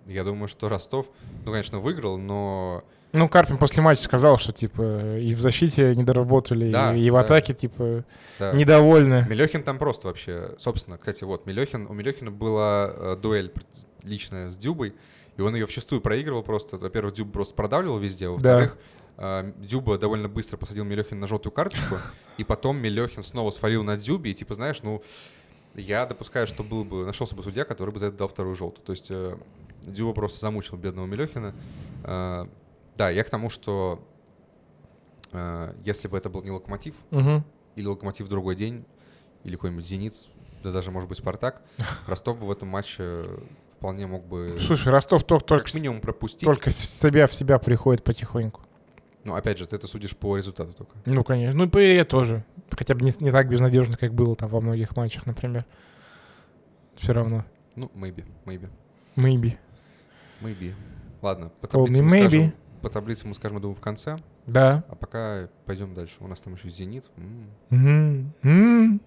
[0.06, 1.06] я думаю, что Ростов,
[1.44, 6.04] ну, конечно, выиграл, но Ну, Карпин после матча сказал, что, типа, и в защите не
[6.04, 7.20] доработали, Да, и, и в да.
[7.20, 8.04] атаке, типа,
[8.38, 9.26] да, недовольны.
[9.28, 13.52] Мелехин там просто вообще, собственно, кстати, вот Мелехин, у Мелехина была дуэль
[14.02, 14.94] личная с Дюбой,
[15.36, 16.78] и он ее вчастую проигрывал просто.
[16.78, 21.96] Во-первых, Дюба просто продавливал везде, во-вторых, э, Дюба довольно быстро посадил Мелехина на желтую карточку,
[22.36, 25.02] и потом Мелехин снова свалил на Дюбе, и типа, знаешь, ну,
[25.74, 28.84] я допускаю, что был бы, нашелся бы судья, который бы за это дал вторую желтую.
[28.84, 29.36] То есть э,
[29.82, 31.54] Дюба просто замучил бедного Мелехина.
[32.04, 32.46] Э,
[32.96, 34.02] да, я к тому, что
[35.32, 37.44] э, если бы это был не Локомотив, Мгм.
[37.74, 38.84] или Локомотив в другой день,
[39.44, 40.14] или какой-нибудь Зенит,
[40.62, 41.62] да даже, может быть, Спартак,
[42.06, 43.24] Ростов бы в этом матче
[43.78, 46.44] вполне мог бы Слушай, Ростов только, только, минимум пропустить.
[46.44, 48.62] только в себя в себя приходит потихоньку.
[49.26, 50.92] Ну, опять же, ты это судишь по результату только.
[51.04, 51.58] Ну, конечно.
[51.58, 52.44] Ну, и ПР тоже.
[52.70, 55.64] Хотя бы не, не так безнадежно, как было там во многих матчах, например.
[56.94, 57.44] Все равно.
[57.74, 58.70] Ну, maybe, maybe,
[59.16, 59.56] Maybe.
[60.40, 60.74] maybe.
[61.22, 62.28] Ладно, по таблице, мы maybe.
[62.28, 64.16] скажем, по таблице мы скажем, я думаю, в конце.
[64.46, 64.84] Да.
[64.88, 66.14] А пока пойдем дальше.
[66.20, 67.10] У нас там еще Зенит.
[67.16, 67.50] М.
[67.70, 68.32] Мгм.
[68.44, 69.00] М.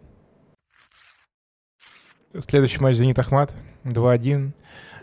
[2.39, 3.55] Следующий матч «Зенит Ахмат»
[3.85, 4.51] 2-1.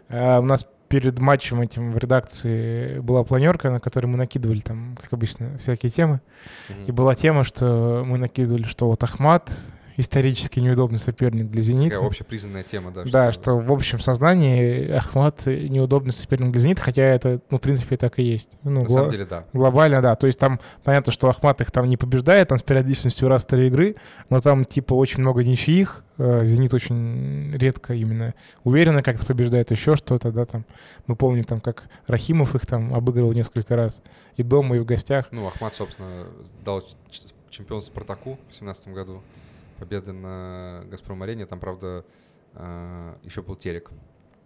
[0.09, 4.97] А, у нас перед матчем этим в редакции была планерка, на которой мы накидывали там,
[5.01, 6.21] как обычно, всякие темы.
[6.69, 6.85] Мгм.
[6.85, 9.57] И была тема, что мы накидывали, что вот Ахмат
[9.97, 11.95] исторически неудобный соперник для «Зенита».
[11.97, 13.05] Такая общепризнанная тема, да.
[13.05, 17.97] Да, что в общем сознании Ахмат неудобный соперник для «Зенита», хотя это, ну, в принципе,
[17.97, 18.59] так и есть.
[18.63, 19.45] Ну, На самом деле, да.
[19.53, 20.15] Глобально, да.
[20.15, 23.69] То есть там понятно, что Ахмат их там не побеждает, там с периодичностью раз три
[23.69, 23.97] игры,
[24.31, 26.05] но там типа очень много ничьих.
[26.19, 30.65] Э, Зенит очень редко именно уверенно как-то побеждает еще что-то, да, там.
[31.07, 34.03] Мы помним там, как Рахимов их там обыгрывал несколько раз
[34.37, 35.29] и дома, и в гостях.
[35.31, 36.27] Ну, Ахмат, собственно,
[36.65, 36.83] дал
[37.51, 39.23] чемпион Спартаку в 2017 году.
[39.79, 41.47] Победа на Газпром-арене.
[41.47, 42.05] Там, правда,
[43.23, 43.91] еще был Терек.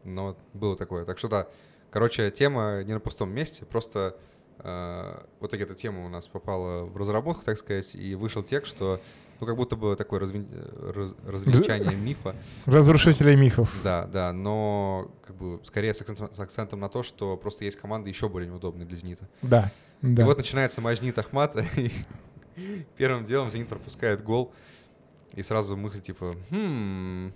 [0.04, 1.04] Но было такое.
[1.04, 1.46] Так что да.
[1.90, 3.64] Короче, тема не на пустом месте.
[3.64, 4.16] Просто
[4.58, 8.70] э, в итоге эта тема у нас попала в разработку, так сказать, и вышел текст,
[8.70, 9.00] что
[9.40, 12.36] ну, как будто бы такое э, раз- развенчание мифа.
[12.66, 13.74] Разрушители мифов.
[13.82, 17.78] Да, да, но как бы скорее с акцентом, с акцентом на то, что просто есть
[17.78, 19.28] команды еще более неудобные для «Зенита».
[19.42, 19.72] Да.
[20.02, 20.22] Да.
[20.22, 21.90] И вот начинается матч «Зенит Ахмата», и
[22.96, 24.52] первым делом «Зенит» пропускает гол,
[25.34, 27.32] и сразу мысль типа, хм,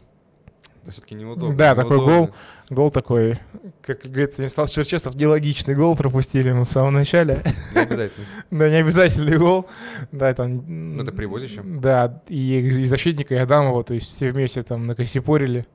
[0.83, 1.57] это все-таки неудобно.
[1.57, 2.27] Да, такой неудобно».
[2.27, 2.31] гол.
[2.71, 3.37] Гол такой,
[3.83, 7.43] как говорит Станислав Черчесов, нелогичный гол пропустили мы в самом начале.
[7.75, 8.27] Не обязательно.
[8.51, 9.67] Да, не обязательный гол.
[10.13, 10.95] Да, там...
[10.97, 11.63] Ну, это привозище.
[11.65, 15.67] Да, и, и защитника, и Адамова, то есть все вместе там накосипорили.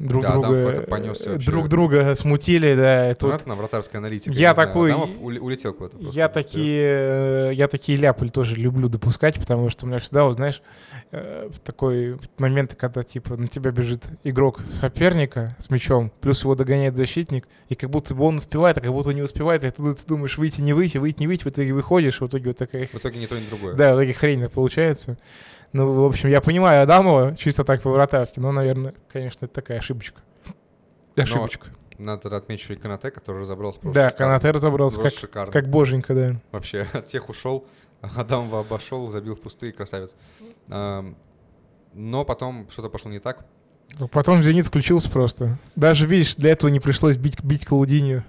[0.00, 1.46] Друг Да, друга, понесся вообще.
[1.46, 3.14] друг друга смутили, да.
[3.14, 3.46] тут Тут...
[3.46, 4.30] на вратарская аналитика.
[4.30, 5.98] Я не знаю, такой- ули- улетел куда-то.
[5.98, 6.16] просто.
[6.18, 10.36] я такие, э, я такие ляпы тоже люблю допускать, потому что у меня всегда, вот
[10.36, 10.62] знаешь,
[11.12, 16.96] э, такой момент, когда типа на тебя бежит игрок соперника с мячом, плюс его догоняет
[16.96, 20.06] защитник, и как будто бы он успевает, а как будто не успевает, и ты, ты
[20.06, 22.94] думаешь, выйти, не выйти, выйти, не выйти, в итоге выходишь, в итоге вот такая В
[22.94, 23.74] итоге ни то, ни другое.
[23.74, 25.18] Да, вот таких хрень получается.
[25.72, 30.20] Ну, в общем, я понимаю Адамова чисто так по-вратарски, но, наверное, конечно, это такая ошибочка.
[31.16, 31.68] Ошибочка.
[31.98, 34.26] Надо отметить еще и Канате, который разобрался просто да, шикарно.
[34.26, 35.52] Канате разобрался, как, шикарно.
[35.52, 36.36] как боженька, да.
[36.50, 37.66] Вообще, от тех ушел,
[38.00, 40.14] Адамова обошел, забил в пустые, красавец.
[40.68, 43.44] Но потом что-то пошло не так.
[44.12, 45.58] Потом «Зенит» включился просто.
[45.74, 48.24] Даже, видишь, для этого не пришлось бить, бить Клаудинью,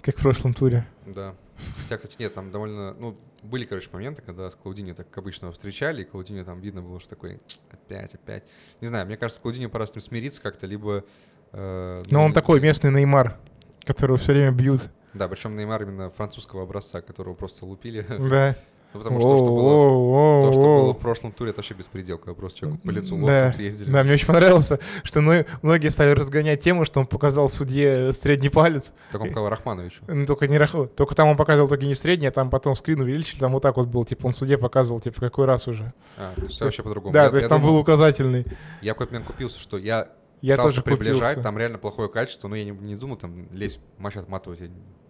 [0.00, 0.86] как в прошлом туре.
[1.04, 1.34] Да,
[1.82, 5.52] Хотя, кстати, нет, там довольно, ну, были, короче, моменты, когда с Клаудини так как обычно
[5.52, 8.44] встречали, и Клаудини там видно было, что такой, опять, опять.
[8.80, 11.04] Не знаю, мне кажется, Клаудини пора с ним смириться как-то, либо...
[11.52, 13.38] Э, Но ну, он такой местный Неймар,
[13.84, 14.82] которого все время бьют.
[15.12, 18.04] Да, причем Неймар именно французского образца, которого просто лупили.
[18.08, 18.56] Да.
[18.94, 22.32] Ну, потому что то, что было, то, что было в прошлом туре, это вообще беспределка.
[22.32, 23.90] Просто человеку по лицу да, съездили.
[23.90, 24.70] Да, мне очень понравилось,
[25.02, 28.92] что ну, многие стали разгонять тему, что он показал судье средний палец.
[29.10, 30.04] Так он показал Рахмановичу.
[30.06, 30.76] Ну, только, не Рах...
[30.94, 33.76] только там он показывал только не средний, а там потом скрин увеличили, там вот так
[33.76, 34.04] вот был.
[34.04, 35.92] Типа он судье показывал, типа, какой раз уже.
[36.16, 37.12] А, то есть вообще по-другому.
[37.12, 38.46] Да, я, то есть там думал, был указательный.
[38.80, 40.08] Я в какой-то момент купился, что я
[40.40, 41.42] я тоже приближать, купился.
[41.42, 44.60] там реально плохое качество, но я не, не думал там лезть, матч отматывать,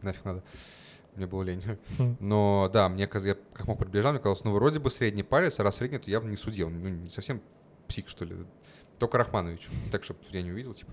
[0.02, 0.42] нафиг надо
[1.16, 1.62] мне было лень.
[1.98, 2.16] Хм.
[2.20, 5.62] Но да, мне я как мог приближал, мне казалось, ну вроде бы средний палец, а
[5.62, 6.68] раз средний, то я не судья.
[6.68, 7.40] Ну, не совсем
[7.88, 8.36] псих, что ли.
[8.98, 9.68] Только Рахманович.
[9.92, 10.92] Так, чтобы судья не увидел, типа.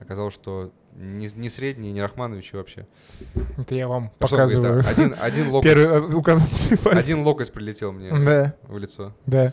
[0.00, 2.86] Оказалось, что не, не средний, не Рахманович вообще.
[3.58, 4.82] Это я вам а показываю.
[4.82, 5.70] Что, один, один локоть.
[5.70, 6.98] Первый э, указательный палец.
[6.98, 8.54] Один локоть прилетел мне да.
[8.64, 9.14] в лицо.
[9.26, 9.52] Да.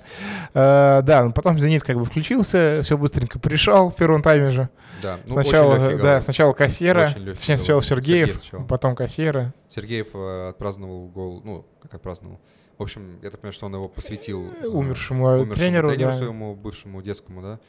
[0.53, 4.69] А, да, ну потом «Зенит» как бы включился, все быстренько пришел в первом тайме же.
[5.01, 9.53] Да, ну, сначала, да, сначала Кассера, точнее сначала Сергеев, Сергеев потом Кассера.
[9.69, 12.39] Сергеев э, отпраздновал гол, ну, как отпраздновал.
[12.77, 16.17] В общем, я так понимаю, что он его посвятил умершему, умершему тренеру, тренеру да.
[16.17, 17.59] своему бывшему детскому, да.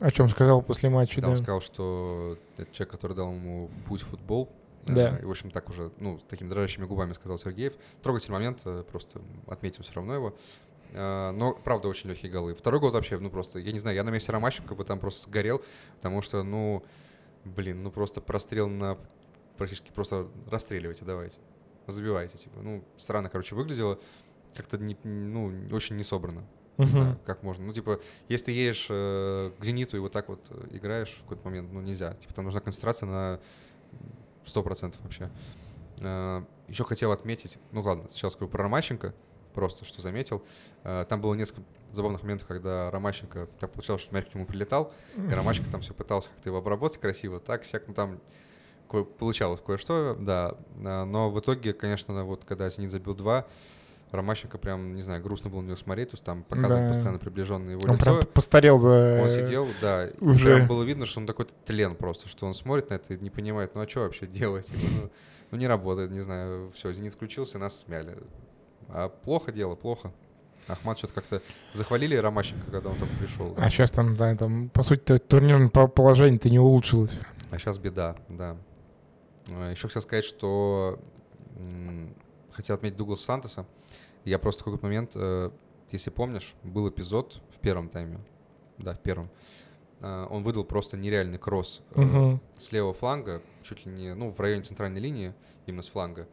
[0.00, 1.28] О чем сказал после матча, да.
[1.28, 1.30] да.
[1.32, 4.50] Он сказал, что это человек, который дал ему путь в футбол.
[4.86, 5.16] Да.
[5.16, 7.74] И, в общем, так уже, ну, такими дрожащими губами сказал Сергеев.
[8.02, 10.36] Трогательный момент, э, просто отметим все равно его.
[10.92, 12.54] Э, но, правда, очень легкие голы.
[12.54, 15.28] Второй гол вообще, ну, просто, я не знаю, я на месте Ромащенко бы там просто
[15.28, 15.62] сгорел,
[15.96, 16.84] потому что, ну,
[17.44, 18.98] блин, ну, просто прострел на...
[19.56, 21.38] Практически просто расстреливайте, давайте.
[21.86, 22.60] Забивайте, типа.
[22.60, 23.98] Ну, странно, короче, выглядело.
[24.54, 26.44] Как-то, не, ну, очень не собрано.
[26.78, 27.64] Не знаю, как можно.
[27.64, 31.22] Ну, типа, если ты едешь э, к «Зениту» и вот так вот э, играешь в
[31.22, 32.14] какой-то момент, ну, нельзя.
[32.14, 33.40] Типа, там нужна концентрация на
[34.44, 35.30] 100% вообще.
[36.00, 39.14] Э, еще хотел отметить, ну, ладно, сейчас скажу про Ромащенко,
[39.54, 40.42] просто что заметил.
[40.82, 44.92] Э, там было несколько забавных моментов, когда Ромащенко, так получалось, что мяч к нему прилетал,
[45.16, 48.20] и Ромащенко там все пытался как-то его обработать красиво, так, всяк, ну, там
[48.88, 50.56] кое получалось кое-что, да.
[50.76, 53.46] Э, но в итоге, конечно, вот когда «Зенит» забил два,
[54.14, 56.88] Ромащенко прям, не знаю, грустно было на него смотреть, то есть там показывали да.
[56.88, 58.04] постоянно приближенное его он лицо.
[58.04, 59.20] прям постарел за...
[59.22, 60.56] Он сидел, да, уже.
[60.56, 63.30] прям было видно, что он такой тлен просто, что он смотрит на это и не
[63.30, 64.68] понимает, ну а что вообще делать?
[64.70, 65.10] Ну,
[65.50, 68.16] ну не работает, не знаю, все, Зенит включился, нас смяли.
[68.88, 70.12] А плохо дело, плохо.
[70.66, 71.42] Ахмат что-то как-то
[71.74, 73.54] захвалили Ромащенко, когда он только пришел.
[73.54, 73.64] Да?
[73.64, 77.18] А сейчас там, да, там, по сути, турнирное положение-то не улучшилось.
[77.50, 78.56] А сейчас беда, да.
[79.50, 80.98] А, Еще хотел сказать, что
[82.52, 83.66] хотел отметить Дугласа Сантоса.
[84.24, 85.50] Я просто в какой-то момент, э,
[85.90, 88.18] если помнишь, был эпизод в первом тайме,
[88.78, 89.30] да, в первом,
[90.00, 92.38] э, он выдал просто нереальный кросс uh-huh.
[92.56, 95.34] с левого фланга, чуть ли не, ну, в районе центральной линии,
[95.66, 96.26] именно с фланга.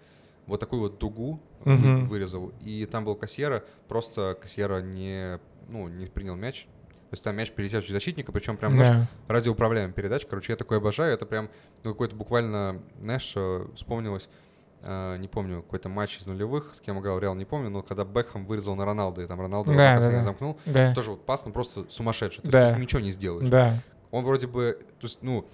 [0.48, 2.06] Вот такую вот дугу uh-huh.
[2.06, 2.52] вырезал.
[2.62, 6.68] И там был Кассиера, просто Кассиера не, ну, не принял мяч,
[7.12, 9.04] то есть там мяч перелетел через защитника, причем прям, yeah.
[9.28, 10.26] радиоуправляемая передача.
[10.26, 11.14] Короче, я такое обожаю.
[11.14, 11.50] Это прям
[11.84, 13.36] ну, какой-то буквально, знаешь,
[13.76, 14.30] вспомнилось
[14.84, 18.46] не помню, какой-то матч из нулевых, с кем играл Реал, не помню, но когда Бекхэм
[18.46, 20.24] вырезал на Роналду, и там Роналду да, да, да.
[20.24, 20.94] замкнул, да.
[20.96, 22.62] тоже вот пас, ну просто сумасшедший, то да.
[22.64, 23.48] есть ты ничего не сделаешь.
[23.48, 23.76] Да.
[24.10, 25.48] Он вроде бы, то есть, ну,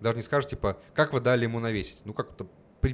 [0.00, 2.02] даже не скажешь, типа, как вы дали ему навесить?
[2.04, 2.46] Ну, как-то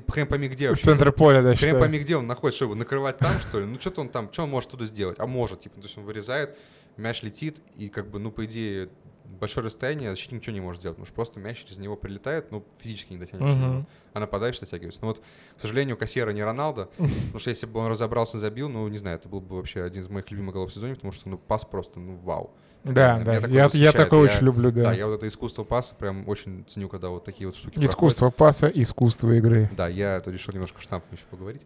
[0.09, 0.85] хрен пойми где вообще.
[0.85, 3.67] Центр поля, да, Хрен пойми где он находится, что его накрывать там, что ли?
[3.67, 5.19] Ну, что-то он там, что он может туда сделать?
[5.19, 6.57] А может, типа, то есть он вырезает,
[6.97, 8.91] мяч летит, и как бы, ну, по идее,
[9.39, 12.65] большое расстояние, защитник ничего не может сделать, потому что просто мяч через него прилетает, но
[12.79, 13.85] физически не дотянется uh-huh.
[14.13, 15.01] а нападающий дотягивается.
[15.03, 15.23] Но вот,
[15.57, 18.99] к сожалению, Кассера не Роналдо, потому что если бы он разобрался и забил, ну, не
[18.99, 21.39] знаю, это был бы вообще один из моих любимых голов в сезоне, потому что, ну,
[21.39, 22.51] пас просто, ну, вау.
[22.83, 24.85] Да, да, я, я такой очень люблю, да.
[24.85, 28.31] Да, я вот это искусство паса прям очень ценю, когда вот такие вот штуки Искусство
[28.31, 28.39] проходят.
[28.39, 29.69] паса, искусство игры.
[29.77, 31.63] Да, я это решил немножко штампом еще поговорить.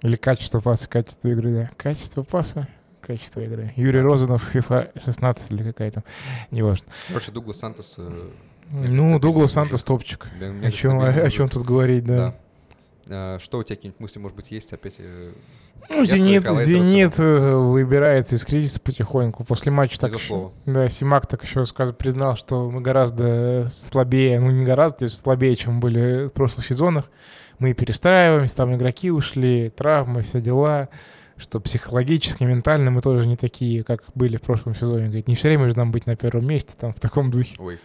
[0.00, 1.70] Или качество паса, качество игры, да.
[1.76, 2.68] Качество паса,
[3.06, 3.72] качество игры.
[3.76, 6.02] Юрий Розанов, FIFA 16 или какая-то,
[6.50, 6.86] неважно.
[7.08, 7.94] Короче, Дуглас Сантос...
[7.98, 8.28] Э,
[8.70, 10.26] ну, Дуглас Сантос топчик.
[10.62, 12.34] О чем, о, о чем тут говорить, да.
[13.06, 13.38] да.
[13.38, 14.94] Что у тебя какие-нибудь мысли, может быть, есть опять?
[14.98, 15.32] Э,
[15.88, 19.44] ну, Зенит, Зенит э, выбирается из кризиса потихоньку.
[19.44, 24.50] После матча так еще, да, Симак так еще сказ, признал, что мы гораздо слабее, ну
[24.50, 27.04] не гораздо, слабее, чем были в прошлых сезонах.
[27.58, 30.88] Мы перестраиваемся, там игроки ушли, травмы, все дела
[31.36, 35.06] что психологически, ментально мы тоже не такие, как были в прошлом сезоне.
[35.06, 37.56] Говорит, не все время же нам быть на первом месте, там, в таком духе.
[37.58, 37.78] Ой.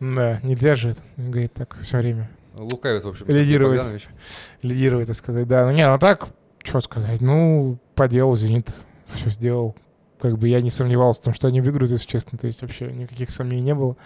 [0.00, 2.30] Да, нельзя же, говорит, так все время.
[2.56, 3.26] Лукавит, в общем.
[3.28, 4.06] Лидировать.
[4.62, 5.64] Лидировать, так сказать, да.
[5.64, 6.28] Ну, не, ну так,
[6.62, 8.68] что сказать, ну, по делу «Зенит»
[9.14, 9.74] все сделал.
[10.20, 12.38] Как бы я не сомневался в том, что они выиграют, если честно.
[12.38, 13.96] То есть вообще никаких сомнений не было.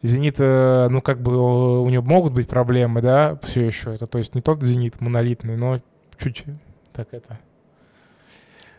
[0.00, 3.94] «Зенит», э, ну, как бы у него могут быть проблемы, да, все еще.
[3.94, 5.80] Это, то есть не тот «Зенит» монолитный, но
[6.18, 6.44] чуть
[6.92, 7.38] так это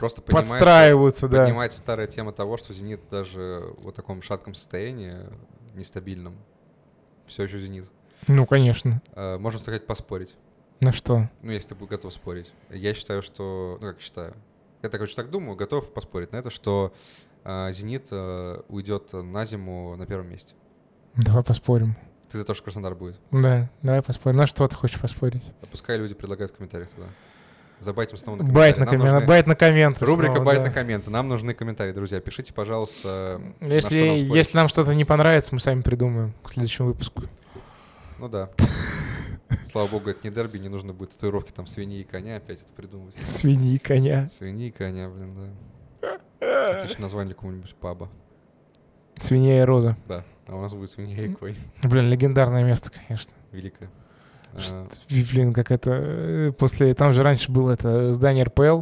[0.04, 1.44] Просто подстраиваются, да.
[1.44, 5.16] поднимается старая тема того, что «Зенит» даже в таком шатком состоянии,
[5.76, 6.36] нестабильном,
[7.26, 7.90] все еще «Зенит».
[8.28, 9.02] Ну, конечно.
[9.14, 10.36] Э, Можно сказать, поспорить.
[10.82, 11.30] На что?
[11.42, 12.52] Ну, если ты будешь готов спорить.
[12.70, 13.78] Я считаю, что...
[13.80, 14.36] Ну, как считаю.
[14.82, 16.94] Я так, короче, так думаю, готов поспорить на это, что
[17.46, 20.54] э, «Зенит» э, уйдет на зиму на первом месте.
[21.16, 21.96] Давай поспорим.
[22.30, 23.16] Ты за то, что Краснодар будет.
[23.32, 24.36] Да, давай поспорим.
[24.36, 25.54] На что ты хочешь поспорить?
[25.72, 27.08] Пускай люди предлагают в комментариях тогда.
[27.84, 28.80] Забайтим снова на Байт комментарии.
[28.80, 29.24] на, Нам коммен...
[29.24, 30.06] нужны- байт на комменты.
[30.06, 30.66] Рубрика снова, «Байт да.
[30.66, 31.10] на комменты».
[31.12, 32.20] Нам нужны комментарии, друзья.
[32.22, 36.50] Пишите, пожалуйста, на Если, что нам если нам что-то не понравится, мы сами придумаем к
[36.50, 37.24] следующему выпуску.
[38.20, 38.50] Ну да.
[39.72, 42.72] Слава богу, это не дерби, не нужно будет татуировки там свиньи и коня опять это
[42.74, 43.16] придумывать.
[43.26, 44.30] Свиньи, коня.
[44.38, 45.36] Свиньи и коня, блин,
[46.00, 46.80] да.
[46.82, 48.10] Отличное название какого-нибудь паба.
[49.20, 49.98] Свинья и роза.
[50.08, 50.24] Да.
[50.48, 51.56] А у нас будет свинья и конь.
[51.84, 53.32] Блин, легендарное место, конечно.
[53.52, 53.90] Великое.
[54.58, 55.92] Что- Блин, как это...
[55.94, 56.94] э, После...
[56.94, 58.82] Там же раньше было это здание РПЛ.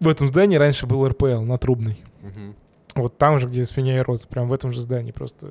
[0.00, 1.98] В этом здании раньше был РПЛ на Трубной.
[2.94, 4.26] Вот там же, где свинья и роза.
[4.26, 5.48] Прям в этом же здании, просто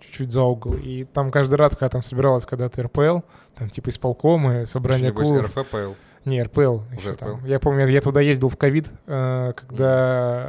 [0.00, 0.74] чуть-чуть за угол.
[0.74, 3.20] И там каждый раз, когда там собиралась когда-то РПЛ,
[3.56, 5.56] там типа исполкомы, Еще, собрание небось, клубов.
[5.56, 5.92] РФПЛ.
[6.24, 6.80] Не, РПЛ.
[6.96, 7.36] Еще там.
[7.38, 7.46] РПЛ?
[7.46, 10.44] Я помню, я туда ездил в ковид, э, когда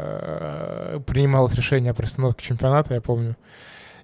[0.95, 3.35] э, принималось решение о приостановке чемпионата, я помню.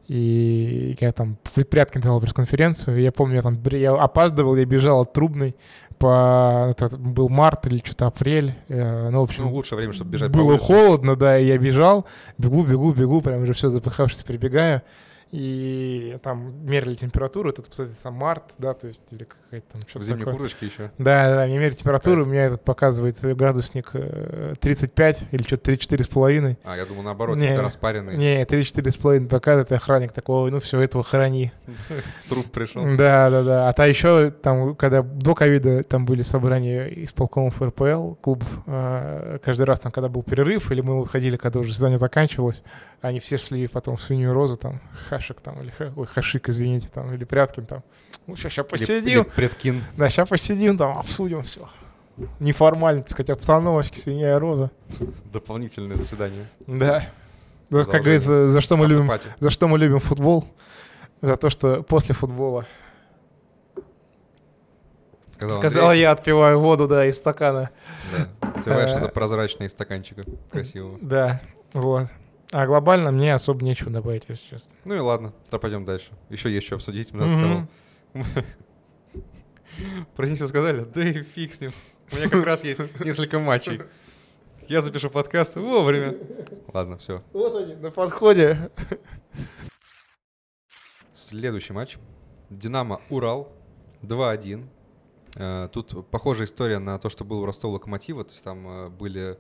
[0.10, 5.02] И я там в Пряткин дал пресс-конференцию, я помню, я там я опаздывал, я бежал
[5.02, 5.56] от Трубной
[6.00, 6.68] по...
[6.72, 8.56] Это был март или что-то апрель.
[8.70, 12.08] э, ну, в общем, Ну, лучшее время, чтобы бежать было холодно, да, и я бежал,
[12.40, 14.82] бегу, бегу, бегу, прям уже все запыхавшись, прибегаю.
[15.32, 19.90] И там мерили температуру, это, кстати, там март, да, то есть, или какая-то там В
[19.90, 20.34] что-то зимней такое.
[20.40, 20.92] курточке еще.
[20.98, 26.04] Да, да, мне меряют температуру, у меня этот показывает градусник э, 35 или что-то 34
[26.04, 26.58] с половиной.
[26.64, 27.50] А, я думал, наоборот, Не.
[27.50, 28.18] ты распаренный.
[28.18, 31.52] Не, 34 с половиной показывает, и охранник такой, «Ой, ну все, этого храни.
[32.30, 32.84] Труп пришел.
[32.98, 33.70] Да, да, да.
[33.70, 39.68] А то еще там, когда до ковида там были собрания исполкомов РПЛ, клубов, э, каждый
[39.68, 42.64] раз там, когда был перерыв, или мы выходили, когда уже задание заканчивалось,
[43.02, 44.82] они все шли потом в свинью розу, там,
[45.20, 47.84] хашик там, или, ой, хашик, извините, там, или пряткин там.
[48.26, 49.84] Ну, сейчас, сейчас Или- посидим, или предкин.
[49.98, 51.68] да, сейчас посидим там, обсудим все.
[52.40, 54.72] Неформально, так сказать, обстановочки, свинья и роза.
[55.32, 56.46] Дополнительное заседание.
[56.68, 57.04] Да.
[57.70, 60.46] Ну, как говорится, за что мы любим, за что мы любим футбол?
[61.22, 62.66] За то, что после футбола
[65.34, 66.02] Сказал Сказал Андрей.
[66.02, 67.70] я, отпиваю воду, да, из стакана.
[68.12, 68.52] Да.
[68.56, 70.98] Ты понимаешь, Э, что-то прозрачное из стаканчика красивого.
[71.02, 71.40] Да,
[71.74, 72.08] вот.
[72.52, 74.74] А глобально мне особо нечего добавить, если честно.
[74.86, 76.12] Ну и ладно, тогда пойдем дальше.
[76.30, 77.14] Еще есть что обсудить.
[77.14, 77.68] У нас Мгм.
[78.14, 78.46] целом-
[80.16, 80.84] Про Зенит сказали?
[80.84, 81.72] Да и фиг с ним.
[82.12, 83.82] У меня как раз есть несколько матчей.
[84.68, 86.16] Я запишу подкаст вовремя.
[86.74, 87.24] Ладно, все.
[87.34, 88.72] Вот они, на подходе.
[91.12, 91.98] Следующий матч.
[92.50, 93.52] Динамо Урал
[94.02, 94.68] 2-1.
[95.36, 98.24] Э, Тут похожая история на то, что было у Ростова Локомотива.
[98.24, 99.38] То есть там э, были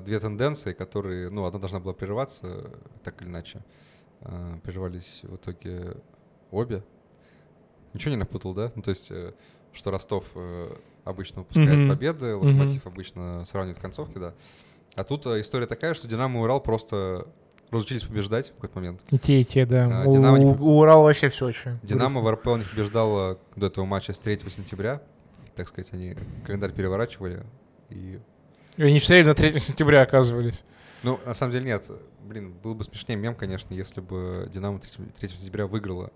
[0.00, 3.60] две тенденции, которые, ну, одна должна была прерываться, э, так или иначе.
[4.20, 5.96] Э, Прервались в итоге
[6.50, 6.82] обе.
[7.94, 8.70] Ничего не напутал, да?
[8.76, 9.32] Ну, то есть, э,
[9.72, 10.72] что Ростов э,
[11.04, 11.88] обычно выпускает Мгм.
[11.88, 14.34] победы, Локомотив обычно сравнивает концовки, да.
[14.94, 17.26] А тут э, история такая, что Динамо и Урал просто
[17.70, 19.00] разучились побеждать в какой-то момент.
[19.10, 20.02] И те, и те, да.
[20.02, 21.78] А, у, не- у Урала вообще все очень.
[21.82, 22.32] Динамо в грустно.
[22.52, 25.00] РПЛ не побеждала до этого матча с 3 сентября.
[25.54, 27.44] Так сказать, они календарь переворачивали.
[27.90, 28.18] И,
[28.80, 30.64] И они все на 3 сентября оказывались.
[31.02, 31.90] ну, на самом деле нет.
[32.22, 36.10] Блин, был бы смешнее мем, конечно, если бы Динамо 3, 3 сентября выиграла.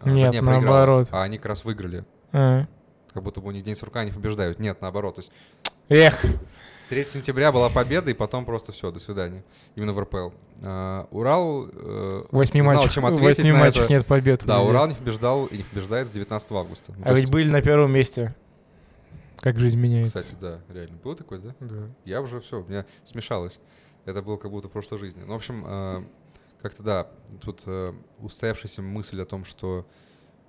[0.00, 1.08] А, Нет, проиграла, наоборот.
[1.10, 2.06] А они как раз выиграли.
[2.32, 2.64] А.
[3.12, 4.58] Как будто бы у них день сурка, они побеждают.
[4.60, 5.16] Нет, наоборот.
[5.16, 5.32] То есть
[5.90, 6.24] Эх,
[6.88, 9.44] 3 сентября была победа, и потом просто все, до свидания.
[9.74, 10.30] Именно в РПЛ.
[10.64, 13.92] А, Урал э, восьми знал, матчах, чем ответить восьми на матчах это.
[13.92, 14.42] нет побед.
[14.46, 14.62] Да.
[14.62, 16.94] Урал не побеждал и не побеждает с 19 августа.
[16.96, 18.34] Ну, А ведь есть, были на первом месте.
[19.46, 20.18] Как жизнь меняется.
[20.22, 20.96] Кстати, да, реально.
[20.96, 21.54] Было такое, да?
[21.60, 21.88] Да.
[22.04, 23.60] Я уже все, у меня смешалось.
[24.04, 25.22] Это было как будто в прошлой жизни.
[25.24, 26.04] Ну, в общем, э,
[26.60, 27.06] как-то да,
[27.44, 29.86] тут э, устоявшаяся мысль о том, что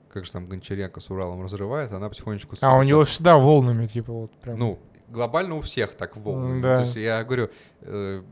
[0.10, 2.56] как же там Гончаренко с Уралом разрывает, она потихонечку...
[2.60, 4.58] А у него всегда волнами, типа, вот прям.
[4.58, 4.80] Ну,
[5.10, 6.56] глобально у всех так волны.
[6.56, 6.78] М, да.
[6.78, 8.24] То есть я говорю, э,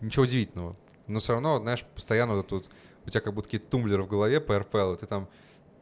[0.00, 0.76] ничего удивительного.
[1.08, 2.70] Но все равно, знаешь, постоянно вот тут
[3.04, 5.28] у тебя как будто какие-то тумблеры в голове по РПЛ, и ты там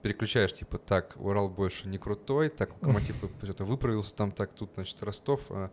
[0.02, 5.02] переключаешь, типа, так, Урал больше не крутой, так, Локомотив что-то выправился, там так, тут, значит,
[5.02, 5.40] Ростов.
[5.50, 5.70] а,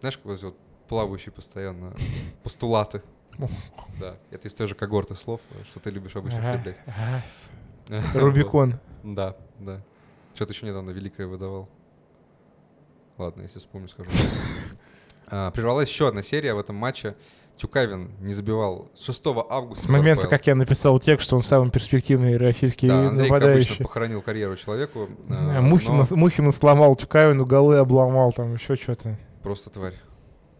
[0.00, 0.56] знаешь, как вот
[0.88, 1.94] плавающие постоянно
[2.42, 3.02] постулаты.
[3.98, 6.76] Да, это из той же когорты слов, э, что ты любишь обычно употреблять.
[8.14, 8.74] Рубикон.
[9.02, 9.82] Да, да.
[10.34, 11.68] Что-то еще недавно великое выдавал.
[13.18, 14.10] Ладно, если вспомню, скажу.
[15.28, 17.16] А, Прервалась еще одна серия в этом матче.
[17.62, 19.84] Тюкавин не забивал с 6 августа.
[19.84, 23.48] С момента, как я написал текст, что он самый перспективный российский Да, Андрей, как обычно,
[23.52, 23.84] нападающий.
[23.84, 25.08] похоронил карьеру человеку.
[25.28, 29.16] э, Да, Мухина, но Мухина сломал Тюкавину, голы обломал, там еще что-то.
[29.44, 29.94] Просто тварь.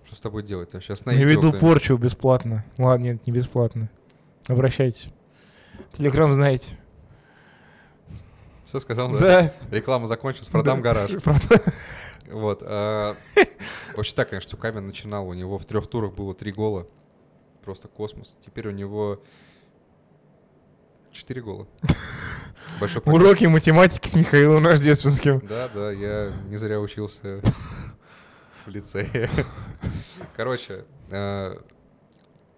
[0.05, 0.71] Что с тобой делать?
[0.73, 2.65] Сейчас Я веду порчу бесплатно.
[2.79, 3.91] Ладно, нет, не бесплатно.
[4.47, 5.09] Обращайтесь.
[5.99, 6.79] Телеграм знаете.
[8.67, 9.19] Все сказал, да?
[9.19, 9.53] Да.
[9.77, 10.93] Реклама закончилась, продам Да.
[10.95, 11.11] гараж.
[12.33, 12.63] Вот.
[12.65, 13.15] а,
[13.97, 15.29] Вообще так, конечно, Тюкавин начинал.
[15.29, 16.87] У него в трех турах было три гола.
[17.63, 18.37] Просто космос.
[18.45, 19.23] Теперь у него
[21.13, 21.69] четыре гола.
[22.81, 23.23] Большой прогресс.
[23.23, 25.41] Уроки математики с Михаилом Рождественским.
[25.47, 27.41] Да, да, я не зря учился
[28.65, 29.31] в лицее.
[30.37, 31.57] Короче, э,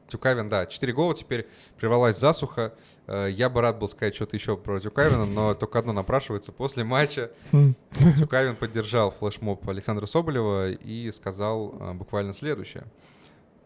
[0.08, 2.74] Тюкавин, да, 4 гола, теперь прервалась засуха.
[3.06, 6.52] Э, Я бы рад был сказать что-то еще про Тюкавина, но только одно напрашивается.
[6.52, 7.74] После матча Хм.
[8.18, 12.84] Тюкавин поддержал флешмоб Александра Соболева и сказал э, буквально следующее.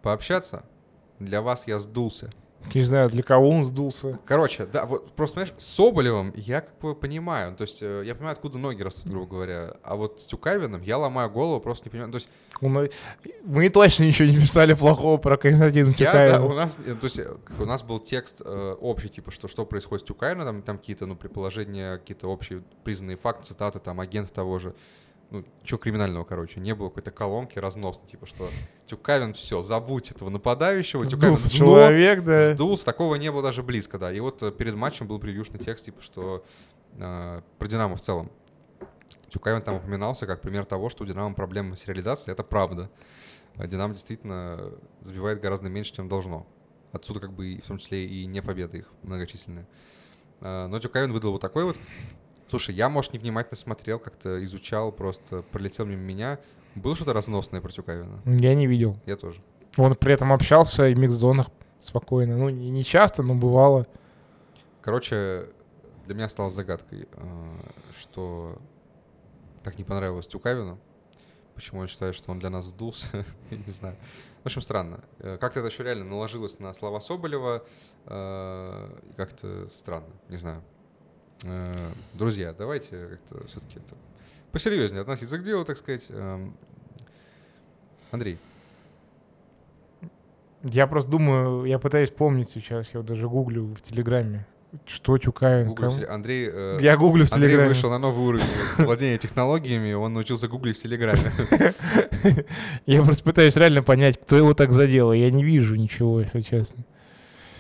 [0.03, 0.65] Пообщаться?
[1.19, 2.31] Для вас я сдулся.
[2.75, 4.19] Не знаю, для кого он сдулся.
[4.27, 7.55] Короче, да, вот просто, понимаешь, с Соболевым я как бы понимаю.
[7.57, 9.75] То есть э, я понимаю, откуда ноги растут, грубо говоря.
[9.83, 12.13] А вот с Тюкавиным я ломаю голову, просто не понимаю.
[12.13, 12.29] То есть
[12.61, 12.89] Он-
[13.45, 17.19] Мы точно ничего не писали плохого про Константина я, да, у нас, э, то есть
[17.19, 17.29] э,
[17.59, 21.07] у нас был текст э, общий, типа, что что происходит с Тюкавином, там, там какие-то,
[21.07, 24.75] ну, предположения, какие-то общие признанные факты, цитаты, там, агент того же.
[25.31, 28.49] Ну, чего криминального, короче, не было какой-то колонки разносной, типа, что
[28.87, 32.55] Тюкавин, все, забудь этого нападающего, Тюкавин Сдулся дно, человек, да.
[32.55, 34.11] Сдулся, такого не было даже близко, да.
[34.11, 36.45] И вот э, перед матчем был превьюшный текст, типа, что
[36.95, 38.31] э, про Динамо в целом.
[39.29, 42.33] Тюкавин там упоминался как пример того, что у Динамо проблемы с реализацией.
[42.33, 42.91] Это правда.
[43.57, 44.73] А Динамо действительно
[45.03, 46.47] забивает гораздо меньше, чем должно.
[46.93, 49.67] Отсюда как бы в том числе и не победы их многочисленные.
[50.41, 51.77] А, Но Тюкавин выдал вот такой вот.
[52.49, 56.39] Слушай, я, может, невнимательно смотрел, как-то изучал, просто пролетел мимо меня.
[56.75, 58.21] Было что-то разносное про Тюкавина?
[58.25, 58.97] Я не видел.
[59.07, 59.41] Я тоже.
[59.77, 61.49] Он при этом общался и в микс-зонах
[61.81, 62.37] спокойно.
[62.37, 63.87] Ну, не часто, но бывало.
[64.81, 65.49] Короче,
[66.07, 67.61] для меня стало загадкой, э,
[67.99, 68.59] что
[69.63, 70.79] так не понравилось Тюкавину.
[71.55, 73.07] Почему он считает, что он для нас сдулся,
[73.51, 73.97] я не знаю.
[74.43, 75.01] В общем, странно.
[75.19, 77.65] Э, Как-то это еще реально наложилось на слова Соболева.
[78.07, 80.63] э, Как-то странно, не знаю.
[81.45, 83.95] Э, Друзья, давайте как-то все-таки это
[84.53, 86.07] посерьезнее относиться к делу, так сказать.
[86.11, 86.55] Эм,
[88.11, 88.39] Андрей,
[90.65, 94.45] Я просто думаю, я пытаюсь помнить сейчас, я вот даже гуглю в Телеграме,
[94.87, 95.17] что
[95.67, 97.69] гуглю кому- теле- Андрей, э, Я гуглю в Андрей Телеграме.
[97.69, 98.45] вышел на новый уровень
[98.85, 101.21] владения технологиями, он научился гуглить в Телеграме.
[102.87, 105.13] Я просто пытаюсь реально понять, кто его так задел.
[105.13, 106.83] Я не вижу ничего, если честно.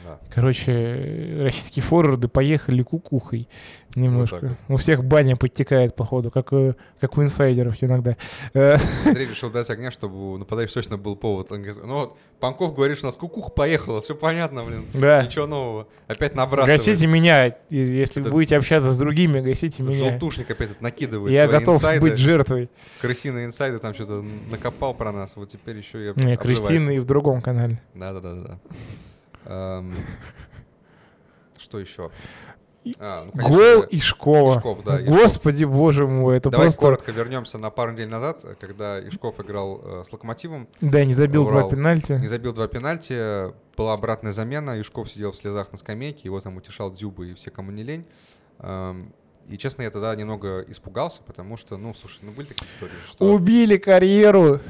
[0.08, 0.18] Да.
[0.34, 3.48] Короче, российские форварды поехали кукухой
[3.94, 4.38] немножко.
[4.68, 4.74] вот.
[4.74, 8.16] У всех баня подтекает, походу, как, у- как у инсайдеров иногда.
[8.54, 11.50] Э, Андрей решил дать огня, чтобы у нападающего точно был повод.
[11.52, 14.84] Он говорит, ну вот, Панков говорит, что у нас кукуха поехала, все понятно, блин.
[14.94, 15.24] Да.
[15.24, 15.88] Ничего нового.
[16.06, 16.78] Опять набрасывает.
[16.80, 20.10] Гасите меня, если Это- будете общаться с другими, гасите меня.
[20.10, 22.00] Желтушник опять тут накидывает Я готов инсайды.
[22.00, 22.70] быть жертвой.
[23.00, 25.32] Крысиные инсайды там что-то накопал про нас.
[25.34, 26.36] Вот теперь еще я Не.
[26.36, 27.80] Кристина и в другом канале.
[27.94, 28.58] Да-да-да-да.
[29.48, 29.94] Эм,
[31.58, 32.10] Что еще?
[32.84, 34.56] И- А, ну, конечно Гол же, Ишкова.
[34.58, 35.14] Ишков, да, Ишков.
[35.16, 36.80] Господи, боже мой, это Давай просто...
[36.80, 40.68] коротко вернемся на пару недель назад, когда Ишков играл э, с Локомотивом.
[40.80, 41.62] Да, не забил Урал.
[41.62, 42.12] два пенальти.
[42.12, 46.56] Не забил два пенальти, была обратная замена, Юшков сидел в слезах на скамейке, его там
[46.56, 48.06] утешал Дзюба и все, кому не лень.
[48.60, 49.12] Эм,
[49.48, 53.24] И, честно, я тогда немного испугался, потому что, ну, слушай, ну, были такие истории, что,
[53.32, 54.60] Убили карьеру.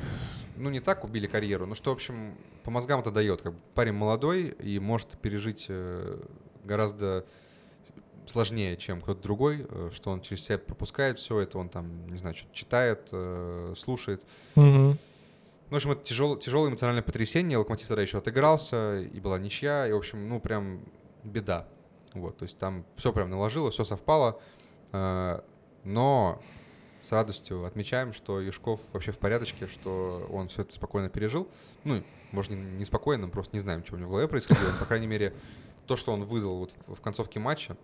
[0.58, 3.42] Ну, не так убили карьеру, но что, в общем, по мозгам это дает.
[3.42, 6.20] Как бы парень молодой и может пережить э,
[6.64, 7.24] гораздо
[8.26, 12.18] сложнее, чем кто-то другой, э, что он через себя пропускает все это, он там, не
[12.18, 14.24] знаю, что-то читает, э, слушает.
[14.54, 14.90] Мгм.
[14.90, 14.98] Ну,
[15.70, 17.58] в общем, это тяжел, тяжелое эмоциональное потрясение.
[17.58, 20.80] Локомотив тогда еще отыгрался, и была ничья, и, в общем, ну, прям
[21.24, 21.68] беда.
[22.14, 24.40] Вот, то есть там все прям наложило, все совпало.
[25.84, 26.40] Но
[27.08, 31.48] с радостью отмечаем, что Юшков вообще в порядочке, что он все это спокойно пережил.
[31.84, 32.02] Ну,
[32.32, 34.68] может, не, не спокойно, просто не знаем, что у него в голове происходило.
[34.72, 35.32] Но, по крайней мере,
[35.86, 37.78] то, что он выдал вот в, концовке матча,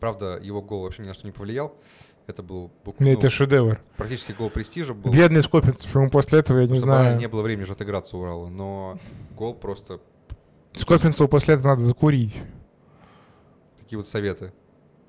[0.00, 1.76] правда, его гол вообще ни на что не повлиял.
[2.26, 3.80] Это был бук- Ну, ну, Это шедевр.
[3.98, 5.12] практически гол престижа был.
[5.12, 7.18] Бедный Скопинцев, ему после этого, я не знаю.
[7.18, 8.98] не было времени же отыграться у Урала, но
[9.36, 10.00] гол просто
[10.74, 12.40] Скопинцеву после этого надо закурить.
[13.78, 14.54] такие вот советы.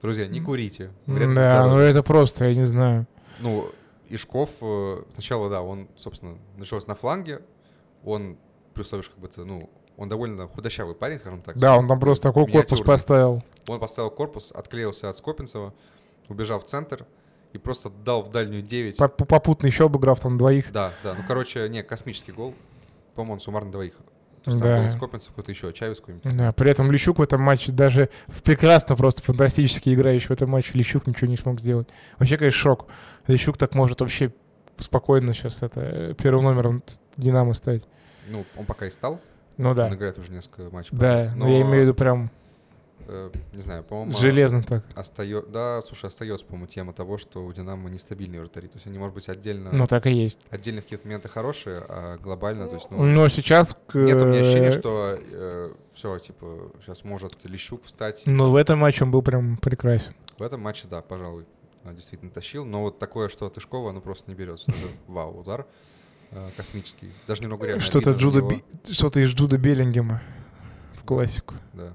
[0.01, 0.91] Друзья, не курите.
[1.07, 1.85] Да, ну здоровья.
[1.85, 3.07] это просто, я не знаю.
[3.39, 3.69] Ну,
[4.09, 7.41] Ишков э, сначала, да, он, собственно, начался на фланге.
[8.03, 8.37] Он,
[8.73, 11.57] при условии, как бы это, ну, он довольно худощавый парень, скажем так.
[11.57, 13.43] Да, он там просто такой корпус поставил.
[13.67, 15.73] Он поставил корпус, отклеился от Скопинцева,
[16.29, 17.05] убежал в центр
[17.53, 18.97] и просто дал в дальнюю 9.
[18.97, 20.71] Поп- Попутно еще обыграв там двоих.
[20.71, 21.13] Да, да.
[21.17, 22.55] Ну, короче, не, космический гол.
[23.15, 23.93] По-моему, он суммарно двоих
[24.43, 24.77] То есть Да.
[24.77, 26.35] там был Скопинцев, какой-то еще, Чавес какой-нибудь.
[26.35, 28.09] Да, при этом Лещук в этом матче даже
[28.43, 31.87] прекрасно, просто фантастически играющий в этом матче, Лещук ничего не смог сделать.
[32.17, 32.87] Вообще, конечно, шок.
[33.27, 34.33] Лещук так может вообще
[34.77, 36.83] спокойно сейчас это э, первым номером
[37.17, 37.85] Динамо стать.
[38.27, 39.19] Ну, он пока и стал.
[39.57, 39.85] Ну да.
[39.85, 40.89] Он играет уже несколько матчей.
[40.91, 41.35] Да, подряд.
[41.35, 42.31] но я имею в виду прям
[43.07, 44.11] э, не знаю, по-моему...
[44.17, 44.83] железно так.
[44.95, 48.67] Остается, да, слушай, остается, по-моему, тема того, что у Динамо нестабильные вратари.
[48.67, 50.39] То есть они, может быть, отдельно, Ну так и есть.
[50.49, 53.75] отдельно в какие-то моменты хорошие, а глобально, то есть, ну, Но сейчас...
[53.93, 55.19] нет у меня ощущения, э, что
[55.93, 58.23] все, типа, сейчас может Лещук встать.
[58.25, 60.13] Ну, в этом матче он был прям прекрасен.
[60.37, 62.63] В этом матче, да, пожалуй, а, действительно тащил.
[62.65, 64.71] Но вот такое, что от Тышкова, оно просто не берется.
[64.71, 65.65] Это вау, удар
[66.31, 67.11] э, космический.
[67.27, 68.49] Даже немного реально Что-то Джуда него.
[68.51, 70.21] Би- что-то из Джуда Беллингема
[70.95, 71.55] в классику.
[71.73, 71.93] Да.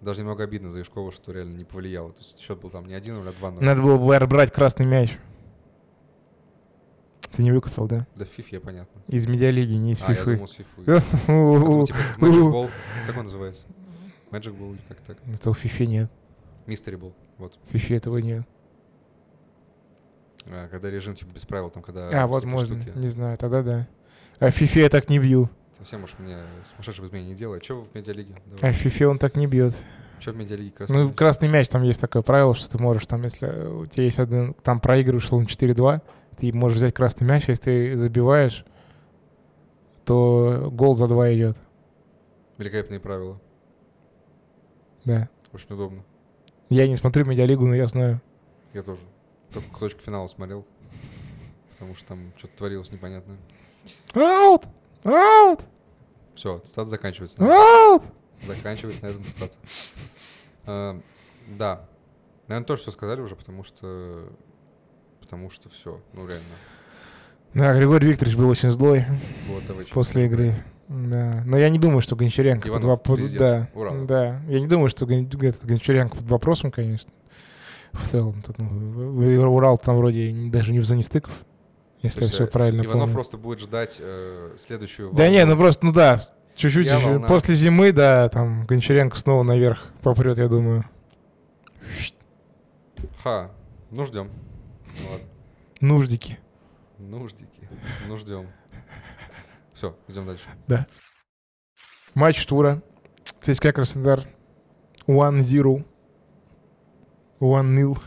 [0.00, 2.10] Даже немного обидно за Яшкова, что реально не повлияло.
[2.12, 3.62] То есть счет был там не 1-0, а 2-0.
[3.62, 5.16] Надо было бы брать красный мяч.
[7.30, 8.06] Ты не выкупил, да?
[8.16, 9.00] Да в фифе, понятно.
[9.08, 10.34] Из медиалиги, не из А, я фифы.
[10.34, 10.82] думал с фифу.
[10.86, 12.70] Я думал, типа, как Magic Ball.
[13.06, 13.64] Как он называется?
[14.30, 15.18] Magic Ball, как так?
[15.32, 16.10] Это в фифе нет.
[16.66, 17.14] Мистери Ball.
[17.38, 17.58] Вот.
[17.68, 18.46] В фифе этого нет.
[20.48, 22.08] А, когда режим типа без правил, там когда...
[22.22, 22.80] А, возможно.
[22.82, 22.96] штуки.
[22.96, 23.88] Не знаю, тогда да.
[24.40, 25.48] А в фифе я так не бью.
[25.78, 26.38] Совсем уж мне
[26.72, 27.64] сумасшедшего изменения не делает.
[27.64, 28.34] Что в медиалиге?
[28.36, 28.72] А в Давай.
[28.72, 29.74] фифе он так не бьет.
[30.20, 31.16] Что в медиалиге красный Ну, мяч?
[31.16, 34.54] красный мяч, там есть такое правило, что ты можешь, там, если у тебя есть один,
[34.54, 36.00] там проигрываешь, условно, 4-2,
[36.38, 38.64] ты можешь взять красный мяч, а если ты забиваешь,
[40.04, 41.58] то гол за 2 идет.
[42.58, 43.40] Великолепные правила.
[45.04, 45.28] Да.
[45.52, 46.04] Очень удобно.
[46.70, 48.20] Я не смотрю медиалигу, но я знаю.
[48.72, 49.00] Я тоже.
[49.52, 50.64] Только кусочек финала смотрел.
[51.72, 53.36] Потому что там что-то творилось непонятное.
[54.14, 54.64] Аут!
[55.04, 55.60] Аут!
[56.34, 57.36] Все, цитата заканчивается.
[57.40, 58.02] Аут!
[58.46, 59.54] Заканчивается на этом цитата.
[60.66, 61.00] А,
[61.58, 61.84] Да.
[62.48, 64.28] Наверное, тоже все сказали уже, потому что...
[65.20, 66.00] Потому что все.
[66.12, 66.44] Ну, реально.
[67.54, 69.04] Да, Григорий Викторович был очень злой
[69.48, 69.84] Вот, давай.
[69.84, 70.54] чё после игры.
[70.88, 71.42] Да.
[71.46, 74.04] Но я не думаю, что Гончаренко под Иванов, воп- президент Да, Урала.
[74.06, 74.40] да.
[74.48, 77.10] Я не думаю, что Гон- этот Гончаренко под вопросом, конечно.
[77.92, 81.32] В целом, тут, ну, Урал там вроде даже не в зоне стыков,
[82.00, 83.14] если То я все э, правильно Иванов помню.
[83.14, 85.32] просто будет ждать э, следующую Да волну.
[85.38, 86.16] не, ну просто, ну да,
[86.54, 86.96] чуть-чуть еще.
[86.98, 87.28] волна.
[87.28, 90.84] После зимы, да, там Гончаренко снова наверх попрет, я думаю.
[93.22, 93.50] Ха,
[93.90, 94.30] ну ждем.
[95.00, 95.26] Ну ладно.
[95.80, 96.38] Нуждики.
[96.98, 97.68] Нуждики.
[98.08, 98.48] Ну ждем.
[99.74, 100.44] Все, идем дальше.
[102.14, 102.82] Матч тура.
[103.40, 104.24] ЦСКА Краснодар.
[105.06, 105.84] 1-0.
[107.42, 107.98] 1-0.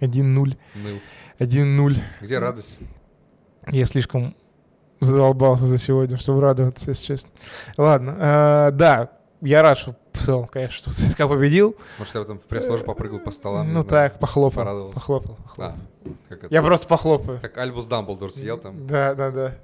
[0.00, 0.56] 1-0.
[0.74, 1.00] Ныл.
[1.38, 1.96] 1-0.
[2.20, 2.78] Где радость?
[3.68, 4.34] Я слишком
[5.00, 7.30] задолбался за сегодня, чтобы радоваться, если честно.
[7.76, 11.76] Ладно, э, да, я рад, что в целом, конечно, что ЦСКА победил.
[11.98, 13.72] Может, я там в пресс-ложе попрыгал по столам?
[13.72, 14.60] ну так, похлопал.
[14.60, 14.94] порадовался.
[14.94, 15.74] Похлопал, похлопал.
[15.74, 16.54] А, как это?
[16.54, 17.40] Я просто похлопаю.
[17.40, 18.86] Как Альбус Дамблдор сидел там.
[18.86, 19.54] Да, да, да.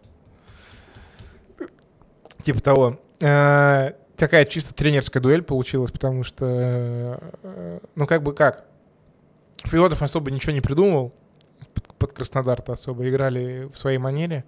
[2.43, 3.01] Типа того.
[3.21, 8.65] Э, Такая чисто тренерская дуэль получилась, потому что, э, ну как бы как,
[9.65, 11.13] Федотов особо ничего не придумывал,
[11.75, 14.45] под- под Краснодар-то особо играли в своей манере.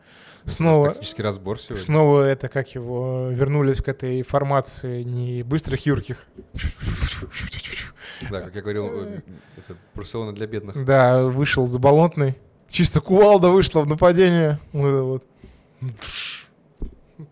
[0.47, 1.83] Снова, Тактический разбор сегодня.
[1.85, 6.25] снова это, как его, вернулись к этой формации не быстрых юрких.
[8.31, 9.21] Да, как я говорил, э,
[9.57, 10.85] это Барселона для бедных.
[10.85, 12.35] Да, вышел заболотный.
[12.69, 14.59] Чисто кувалда вышла в нападение.
[14.73, 15.03] Вот
[15.81, 15.91] вот.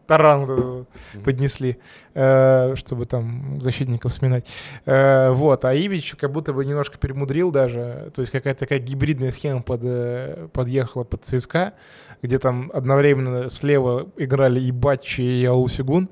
[0.07, 0.87] Таран
[1.25, 1.79] поднесли,
[2.15, 4.49] э, чтобы там защитников сминать.
[4.87, 8.11] Э, вот, а Ивич как будто бы немножко перемудрил даже.
[8.15, 11.75] То есть какая-то такая гибридная схема под, э, подъехала под ЦСКА,
[12.23, 16.09] где там одновременно слева играли и Батчи, и Алусигун.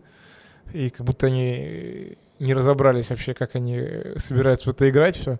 [0.72, 3.80] И как будто они не разобрались вообще, как они
[4.18, 5.38] собираются в это играть все.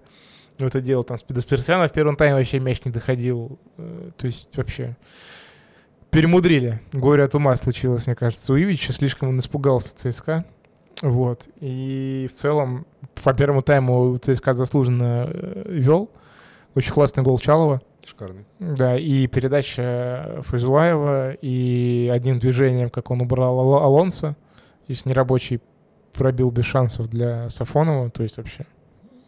[0.58, 3.58] Ну, это дело там Спидосперсиана в первом тайме вообще мяч не доходил.
[4.16, 4.96] То есть вообще
[6.16, 6.80] перемудрили.
[6.94, 8.52] Горе от ума случилось, мне кажется.
[8.52, 10.46] У Ивича слишком он испугался ЦСКА.
[11.02, 11.46] Вот.
[11.60, 12.86] И в целом
[13.22, 16.10] по первому тайму ЦСКА заслуженно э, вел.
[16.74, 17.82] Очень классный гол Чалова.
[18.06, 18.46] Шикарный.
[18.60, 24.36] Да, и передача Файзулаева, и одним движением, как он убрал Ал- Алонсо,
[24.88, 25.60] если нерабочий
[26.14, 28.64] пробил без шансов для Сафонова, то есть вообще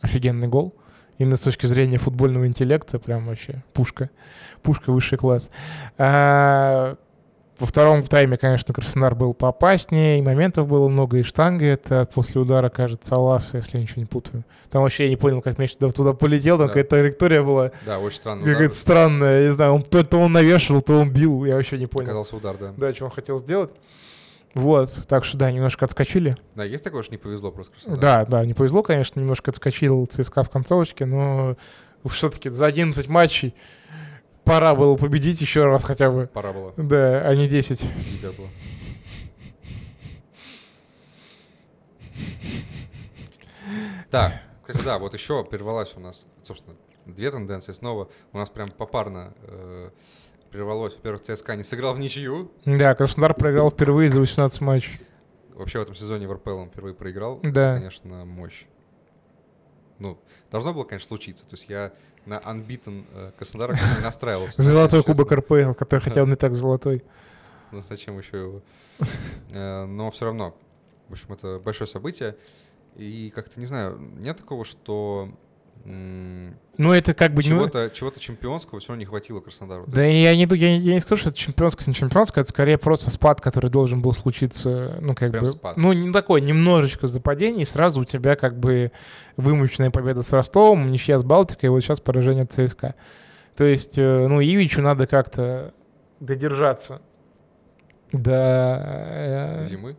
[0.01, 0.75] офигенный гол.
[1.19, 4.09] Именно с точки зрения футбольного интеллекта, прям вообще пушка.
[4.63, 5.51] Пушка высший класс.
[5.99, 6.97] А,
[7.59, 12.41] во втором тайме, конечно, Краснодар был поопаснее, и моментов было много, и штанга это после
[12.41, 14.45] удара, кажется, Аласа, если я ничего не путаю.
[14.71, 16.73] Там вообще я не понял, как мяч туда, туда полетел, там Да.
[16.73, 18.43] какая-то траектория была Да, очень странно.
[18.43, 18.53] удар.
[18.55, 21.79] какая-то странная, я не знаю, он то, то он навешивал, то он бил, я вообще
[21.79, 22.07] не понял.
[22.11, 22.73] Оказался удар, да.
[22.77, 23.71] Да, что он хотел сделать.
[24.55, 26.35] Вот, так что да, немножко отскочили.
[26.55, 28.01] Да, есть такое, что не повезло просто Краснодар.
[28.01, 31.57] Да, да, не повезло, конечно, немножко отскочил ЦСКА в концовочке, но
[32.09, 33.55] все-таки за 11 матчей
[34.45, 36.29] пора было победить еще раз хотя бы.
[36.33, 36.73] Пора было.
[36.77, 37.83] Да, а не 10.
[37.83, 38.49] Нельзя было.
[44.11, 48.09] Да, кстати, да, вот еще прервалась у нас, собственно, две тенденции снова.
[48.33, 49.91] У нас прям попарно э,
[50.51, 50.95] прервалось.
[50.97, 52.51] Во-первых, ЦСКА не сыграл в ничью.
[52.65, 55.01] Да, Краснодар проиграл впервые за 18 матчей.
[55.55, 57.41] Вообще в этом сезоне в РПЛ он впервые проиграл.
[57.43, 57.73] Да.
[57.73, 58.67] Это, конечно, мощь.
[59.99, 60.19] Ну,
[60.51, 61.45] должно было, конечно, случиться.
[61.49, 61.93] То есть я
[62.25, 64.61] на unbeaten э, Краснодар не настраивался.
[64.63, 67.03] Золотой кубок РПЛ, который хотя он и так золотой.
[67.71, 68.63] Ну, зачем еще его?
[69.51, 70.57] Э, Но все равно,
[71.09, 72.35] в общем, это большое событие.
[72.97, 75.29] И как-то, не знаю, нет такого, что
[75.85, 79.85] Ну, это как бы чего-то чего-то чемпионского все равно не хватило Краснодару.
[79.89, 83.11] Да я не, я, я не скажу, что это чемпионское, не чемпионское, это скорее просто
[83.11, 85.77] спад, который должен был случиться, ну, как Прям бы, спад.
[85.77, 88.93] ну, не такой, немножечко западение, и сразу у тебя как бы
[89.37, 92.95] вымученная победа с Ростовом, ничья с Балтикой, и вот сейчас поражение от ЦСКА.
[93.57, 95.75] То есть, э, ну, Ивичу надо как-то
[96.21, 97.03] додержаться
[98.13, 99.61] до...
[99.61, 99.97] э, Зимы.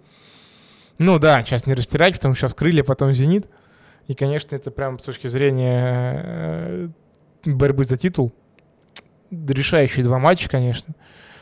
[0.98, 3.48] Ну да, сейчас не растирать, потому что сейчас крылья, потом зенит.
[4.10, 6.88] И, конечно, это прям с точки зрения э,
[7.45, 8.32] борьбы за титул
[9.30, 10.95] решающие два матча, конечно.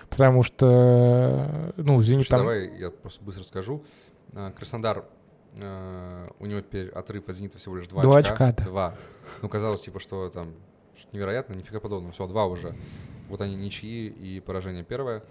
[0.09, 1.45] Потому что,
[1.77, 2.41] э, ну, зенит там...
[2.41, 3.85] Давай я просто быстро скажу.
[4.33, 5.05] А, Краснодар,
[5.55, 8.47] э, у него теперь отрыв от «Зенита» всего лишь 2 Два очка.
[8.47, 8.65] очка.
[8.65, 8.95] Два.
[9.41, 10.53] Ну, казалось, типа, что там
[10.93, 12.11] что-то невероятно, нифига подобного.
[12.11, 12.75] Все, два уже.
[13.29, 15.23] Вот они ничьи и поражение первое.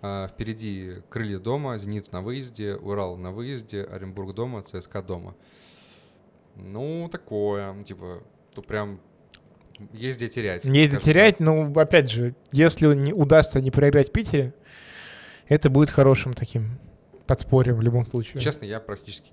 [0.00, 5.34] А, Впереди Крылья дома, Зенит на выезде, Урал на выезде, Оренбург дома, ЦСКА дома.
[6.56, 8.22] Ну, такое, типа,
[8.54, 9.00] тут прям
[9.92, 10.64] есть где терять.
[10.64, 14.52] Есть скажем терять, но, опять же, если не удастся не проиграть Питере,
[15.48, 16.78] это будет хорошим таким
[17.26, 18.40] подспорьем в любом случае.
[18.40, 19.30] Честно, я практически...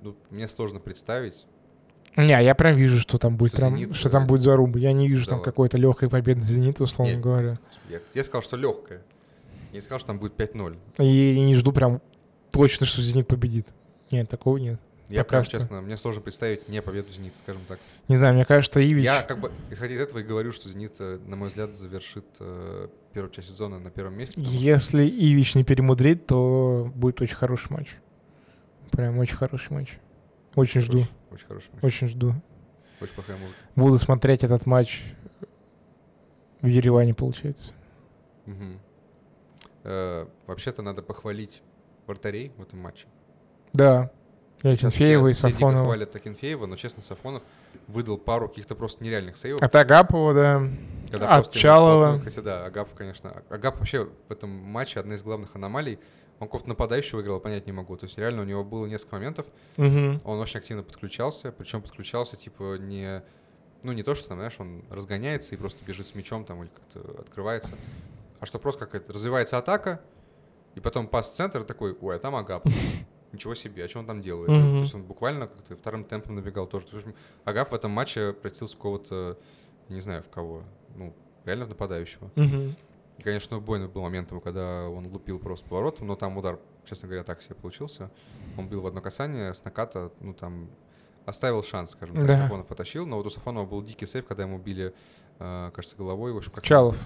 [0.00, 1.44] ну, мне сложно представить,
[2.16, 4.78] Не, я прям вижу, что там будет Что прям, «Зенит», что там э, будет заруба.
[4.78, 7.20] Я не вижу да там какой-то легкой победы «Зенита», условно Нет.
[7.20, 7.58] говоря.
[7.90, 9.02] Я, я сказал, что легкое.
[9.72, 10.78] Я не сказал, что там будет 5-0.
[10.98, 12.00] И, и не жду прям
[12.50, 13.66] точно, что «Зенит» победит.
[14.10, 14.80] Нет, такого нет.
[15.08, 15.58] Я Пока прям, что.
[15.58, 17.78] честно, мне сложно представить не победу «Зенита», скажем так.
[18.08, 19.04] Не знаю, мне кажется, Ивич...
[19.04, 22.24] Я как бы, исходя из этого, и говорю, что «Зенит», э, на мой взгляд, завершит
[22.40, 24.34] э, первую часть сезона на первом месте.
[24.34, 27.94] потому что- Если Ивич не перемудрит, то будет очень хороший матч.
[28.90, 29.98] Прям очень хороший матч.
[30.56, 31.84] Очень жду, Очень, очень хороший матч.
[31.84, 32.34] очень жду.
[33.00, 33.58] Очень плохая музыка.
[33.76, 35.04] Буду смотреть этот матч
[36.62, 37.72] в Ереване, получается.
[38.46, 38.80] Мгм.
[39.84, 41.62] Э, Вообще-то надо похвалить
[42.06, 43.06] вратарей в этом матче.
[43.72, 44.10] Да.
[44.72, 45.84] И Сейчас Акинфеева, и все- все дико Сафонова.
[45.84, 47.42] хвалят Акинфеева, но, честно, Сафонов
[47.86, 49.62] выдал пару каких-то просто нереальных сейвов.
[49.62, 50.62] От Агапова, да.
[51.10, 52.20] Когда От Чалова.
[52.20, 53.42] Хотя да, Агап, конечно.
[53.48, 55.98] Агап вообще в этом матче одна из главных аномалий.
[56.38, 57.96] Он какого-то нападающего играл, понять не могу.
[57.96, 59.46] То есть реально у него было несколько моментов.
[59.76, 60.20] Мгм.
[60.24, 61.52] Он очень активно подключался.
[61.52, 63.22] Причем подключался типа не...
[63.82, 66.70] Ну не то, что там, знаешь, он разгоняется и просто бежит с мячом там или
[66.70, 67.70] как-то открывается.
[68.40, 70.00] А что просто какая-то развивается атака,
[70.74, 72.66] и потом пас в центр такой, ой, а там Агап.
[73.36, 74.48] Ничего себе, а что он там делает?
[74.48, 74.60] Мгм.
[74.60, 76.86] То есть он буквально как-то вторым темпом набегал тоже.
[76.86, 77.06] То есть
[77.44, 79.38] Агап в этом матче превратился кого-то,
[79.88, 80.62] не знаю в кого,
[80.94, 81.14] ну,
[81.44, 82.30] реально нападающего.
[82.34, 82.76] Мгм.
[83.18, 87.08] И, конечно, убойный был момент его, когда он лупил просто поворотом, но там удар, честно
[87.08, 88.10] говоря, так себе получился.
[88.58, 90.70] Он бил в одно касание с наката, ну там
[91.26, 92.26] оставил шанс, скажем так.
[92.26, 92.36] Да.
[92.36, 94.94] Сафонов потащил, но вот у Сафонова был дикий сейв, когда ему били,
[95.38, 96.32] э, кажется, головой.
[96.32, 96.96] В общем, как Чалов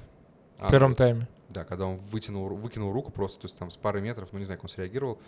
[0.59, 1.27] А, в первом тайме.
[1.49, 4.45] Да, когда он вытянул, выкинул руку просто, то есть там с пары метров, ну не
[4.45, 5.19] знаю, как он среагировал.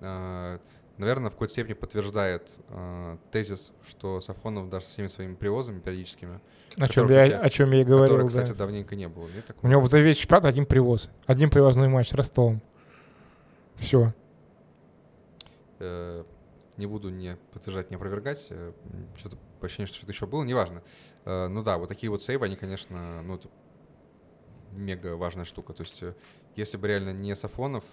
[0.00, 0.58] Э,
[0.98, 6.38] Наверное, в какой-то степени подтверждает э, тезис, что Сафонов даже со всеми своими привозами периодическими,
[6.76, 8.42] О чем, я, у тебя- о чем я и говорил, которых, да.
[8.42, 9.26] кстати, давненько не было.
[9.28, 9.70] Нет У такого?
[9.70, 11.08] него за весь чемпионат один привоз.
[11.26, 12.60] Один привозной матч с Ростовом.
[13.76, 14.12] Все.
[15.80, 16.24] Э,
[16.76, 18.46] не буду не подтверждать, не опровергать.
[18.50, 18.72] э,
[19.16, 20.82] Что-то по ощущению, что что-то еще было, неважно.
[21.24, 23.40] Э, Ну да, вот такие вот сейвы, они, конечно, ну,
[24.72, 25.72] мега важная штука.
[25.72, 26.14] То есть, э,
[26.54, 27.84] если бы реально не Сафонов,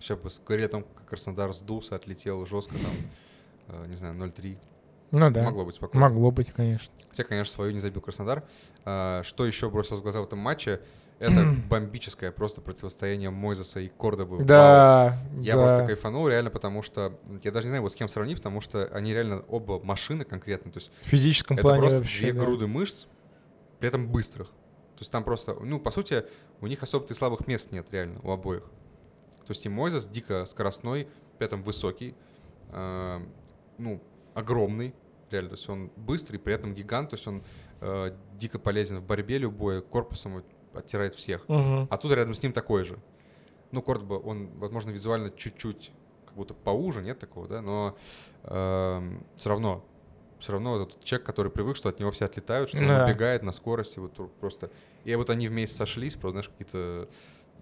[0.00, 0.30] сейчас бы
[0.68, 4.58] том, как Краснодар сдулся, отлетел жестко, там, э, не знаю, 0-3.
[5.10, 5.42] Ну да.
[5.42, 6.08] Могло быть спокойно.
[6.08, 6.92] Могло быть, конечно.
[7.08, 8.44] Хотя, конечно, свою не забил Краснодар.
[8.84, 10.80] А, Что еще бросилось в глаза в этом матче?
[11.18, 14.36] Это бомбическое просто противостояние Мойзеса и Кордобы.
[14.36, 14.46] Вау.
[14.46, 15.62] Да, Я да.
[15.62, 18.84] просто кайфанул реально, потому что я даже не знаю, вот с кем сравнить, потому что
[18.86, 20.72] они реально оба машины конкретно.
[20.72, 22.40] То есть В физическом это плане просто вообще, две да.
[22.40, 23.06] груды мышц,
[23.78, 24.48] при этом быстрых.
[24.48, 26.24] То есть там просто, ну, по сути,
[26.60, 28.64] у них особо-то и слабых мест нет реально у обоих.
[29.46, 32.14] То есть и Мойзес дико скоростной, при этом высокий,
[32.70, 33.20] э,
[33.78, 34.02] ну,
[34.34, 34.94] огромный,
[35.30, 35.50] реально.
[35.50, 37.42] То есть он быстрый, при этом гигант, то есть он
[37.80, 40.42] э, дико полезен в борьбе любой, корпусом
[40.74, 41.48] оттирает всех.
[41.48, 41.86] Мгм.
[41.90, 42.98] А тут рядом с ним такой же.
[43.72, 45.92] Ну, Кордоба, он, возможно, визуально чуть-чуть
[46.24, 47.96] как будто поуже, нет такого, да, но
[48.42, 49.84] все равно,
[50.38, 53.04] все равно этот человек, который привык, что от него все отлетают, что Да.
[53.04, 54.70] он убегает на скорости, вот просто.
[55.04, 57.08] И вот они вместе сошлись, просто, знаешь, какие-то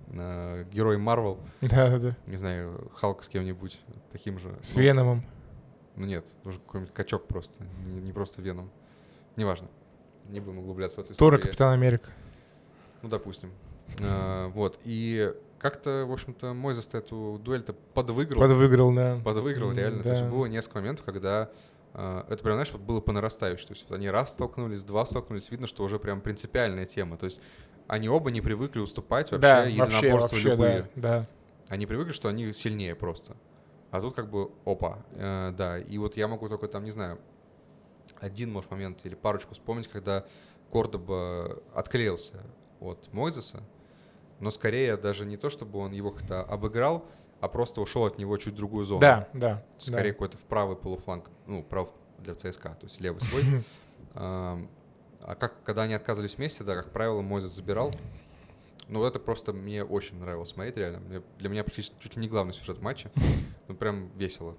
[0.08, 2.16] э, герои Марвел, Да, да, да.
[2.26, 3.80] не знаю, Халк с кем-нибудь
[4.12, 4.54] таким же.
[4.62, 5.24] С Ну, Веномом.
[5.96, 8.70] Ну нет, нужен какой-нибудь качок просто, не, не просто Веном.
[9.36, 9.68] Неважно.
[10.28, 11.52] Не будем углубляться в эту Тора, историю.
[11.52, 12.10] Капитан Америка.
[13.02, 13.52] Ну, допустим.
[14.02, 14.80] А, вот.
[14.84, 18.40] И как-то, в общем-то, Мойзес эту дуэль-то подвыиграл.
[18.42, 19.20] Подвыиграл, да.
[19.24, 20.02] Подвыиграл, реально.
[20.02, 20.30] То есть да.
[20.30, 21.50] было несколько моментов, когда
[21.92, 23.66] а, это прям, знаешь, вот было по нарастающей.
[23.66, 27.16] То есть вот они раз столкнулись, два столкнулись, видно, что уже прям принципиальная тема.
[27.16, 27.40] То есть
[27.86, 30.90] они оба не привыкли уступать вообще Да, единоборства вообще, любые.
[30.94, 31.26] да, да.
[31.68, 33.36] Они привыкли, что они сильнее просто.
[33.90, 35.78] А тут как бы опа, э, да.
[35.78, 37.18] И вот я могу только там, не знаю,
[38.20, 40.24] один, может, момент или парочку вспомнить, когда
[40.72, 42.42] Кордоба отклеился
[42.80, 43.62] от Мойзеса,
[44.40, 47.06] но скорее даже не то, чтобы он его как-то обыграл,
[47.40, 49.00] а просто ушел от него чуть в другую зону.
[49.00, 49.64] Да, да.
[49.78, 50.12] Скорее да.
[50.14, 53.42] какой-то в правый полуфланг, ну, прав для ЦСКА, то есть левый свой.
[55.24, 57.94] А как, когда они отказывались вместе, да, как правило, Мойзес забирал.
[58.88, 61.00] Ну, это просто мне очень нравилось смотреть, реально.
[61.00, 63.10] Мне- для меня практически чуть ли не главный сюжет матча.
[63.66, 64.54] Ну, прям весело.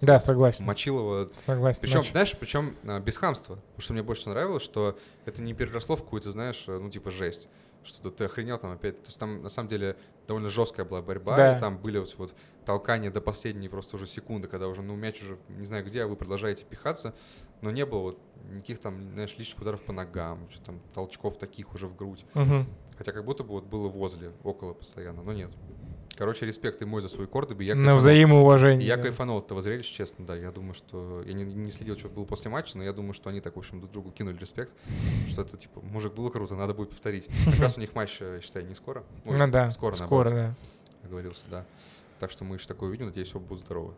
[0.00, 0.64] Да, согласен.
[0.64, 1.28] Мочилова.
[1.36, 1.80] Согласен.
[1.80, 3.56] Причем, Значит, знаешь, причем а, без хамства.
[3.56, 7.10] Потому что мне больше нравилось, что это не переросло в какую-то, знаешь, э, ну, типа,
[7.10, 7.48] жесть.
[7.86, 9.00] Что да ты охренел там опять.
[9.00, 11.36] То есть там, на самом деле, довольно жесткая была борьба.
[11.36, 11.56] Да.
[11.56, 12.34] И там были вот, вот
[12.64, 16.06] толкания до последней просто уже секунды, когда уже, ну, мяч уже, не знаю где, а
[16.06, 17.14] вы продолжаете пихаться.
[17.62, 18.18] Но не было вот
[18.50, 22.24] никаких там, знаешь, лишних ударов по ногам, что там толчков таких уже в грудь.
[22.34, 22.66] мгм.
[22.98, 25.50] Хотя как будто бы вот было возле, около постоянно, но нет.
[26.16, 27.64] Короче, респект и мой за свой Кордоби.
[27.64, 28.86] Я На взаимоуважение.
[28.86, 29.02] Я да.
[29.02, 30.34] кайфанул от этого зрелища, честно, да.
[30.34, 31.22] Я думаю, что...
[31.26, 33.58] Я не, не следил, что было после матча, но я думаю, что они так, в
[33.58, 34.72] общем, друг другу кинули респект.
[35.28, 37.28] Что это, типа, мужик, было круто, надо будет повторить.
[37.44, 39.04] Как раз у них матч, э, считай, не скоро.
[39.26, 40.56] Ой, Ну да, скоро, скоро, наоборот,
[41.02, 41.06] да.
[41.06, 41.64] оговорился, да.
[42.18, 43.92] Так что мы еще такое увидим, надеюсь, оба будут здоровы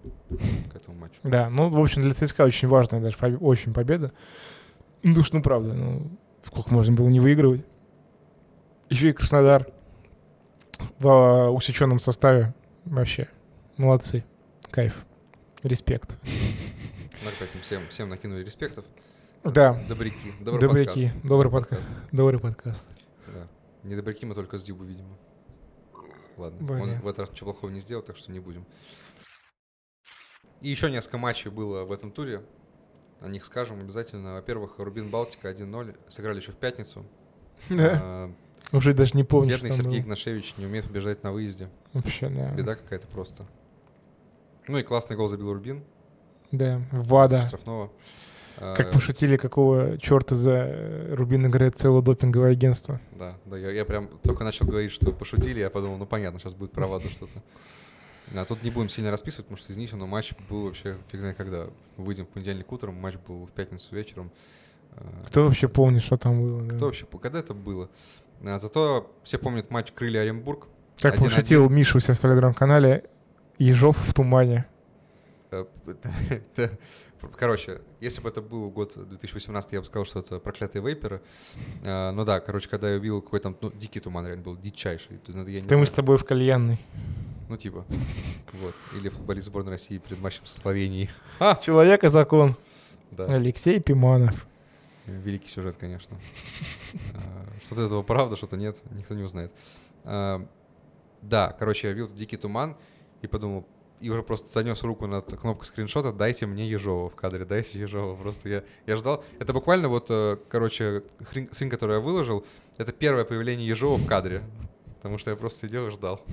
[0.72, 1.20] к этому матчу.
[1.22, 4.12] Да, ну, в общем, для ЦСКА очень важная даже очень победа.
[5.04, 6.10] Ну, что, ну, правда, ну,
[6.44, 7.64] сколько можно было не выигрывать.
[8.90, 9.68] Еще и Краснодар
[10.98, 12.54] в а, усеченном составе.
[12.84, 13.28] Вообще,
[13.76, 14.24] молодцы.
[14.70, 15.04] Кайф.
[15.62, 16.18] Респект.
[17.62, 18.84] Всем, всем накинули респектов.
[19.44, 20.32] Да, Добряки.
[20.40, 21.06] Добрый добряки.
[21.06, 21.24] подкаст.
[21.24, 21.88] Добрый подкаст.
[22.12, 22.88] Добрый подкаст.
[23.26, 23.48] Да.
[23.82, 25.16] Не добряки мы только с Дюбы, видимо.
[26.36, 26.80] Ладно, Блин.
[26.82, 28.66] он в этот раз ничего плохого не сделал, так что не будем.
[30.60, 32.42] И еще несколько матчей было в этом туре.
[33.20, 34.34] О них скажем обязательно.
[34.34, 35.96] Во-первых, Рубин Балтика 1-0.
[36.08, 37.04] Сыграли еще в пятницу.
[37.68, 38.30] Да.
[38.72, 40.04] Уже даже не помню, Бедный что Сергей было.
[40.06, 41.68] Игнашевич не умеет побежать на выезде.
[41.94, 42.50] Вообще, да.
[42.50, 43.46] Беда какая-то просто.
[44.66, 45.82] Ну и классный гол забил Рубин.
[46.52, 47.40] Да, ВАДА.
[47.40, 47.90] штрафного.
[48.58, 53.00] А, Как пошутили, какого черта за э, Рубин играет целое допинговое агентство.
[53.12, 56.54] Да, да, я, я прям только начал говорить, что пошутили, я подумал, ну понятно, сейчас
[56.54, 57.40] будет про ВАДА что-то.
[58.34, 61.36] А тут не будем сильно расписывать, потому что, извините, но матч был вообще фиг знает
[61.36, 61.68] когда.
[61.96, 64.30] Выйдем в понедельник утром, матч был в пятницу вечером.
[64.92, 66.62] А, Кто вообще помнит, что там было?
[66.62, 66.76] да?
[66.76, 67.88] Кто вообще, по- когда это было?
[68.44, 70.68] А, зато все помнят матч Крылья Оренбург.
[71.00, 71.22] Как 1-1.
[71.22, 73.04] пошутил Миша у себя в телеграм-канале,
[73.58, 74.66] Ежов в тумане.
[75.50, 75.64] Э,
[77.36, 81.20] Короче, если бы это был год 2018, я бы сказал, что это проклятые вейперы.
[81.84, 85.18] А, Ну да, короче, когда я увидел какой там ну, дикий туман, реально был дичайший.
[85.26, 86.78] Ну, Ты мы с тобой в кальянной.
[87.48, 87.84] Ну, типа.
[88.52, 88.74] Вот.
[88.98, 91.10] Или футболист сборной России перед матчем с Словенией.
[91.38, 91.56] А!
[91.56, 92.56] Человек и закон.
[93.10, 93.26] Да.
[93.26, 94.47] Алексей Пиманов.
[95.12, 96.16] Великий сюжет, конечно.
[97.14, 99.52] А, Что-то этого правда, что-то нет, никто не узнает.
[100.04, 100.46] А,
[101.22, 102.76] Да, короче, я видел дикий туман
[103.22, 103.66] и подумал,
[104.00, 108.14] и уже просто занес руку над кнопкой скриншота, дайте мне Ежова в кадре, дайте Ежова.
[108.14, 109.24] Просто я, я ждал.
[109.40, 112.46] Это буквально вот, э, короче, хрень, сын, который я выложил,
[112.76, 114.42] это первое появление Ежова в кадре.
[114.96, 116.24] Потому что я просто сидел и ждал.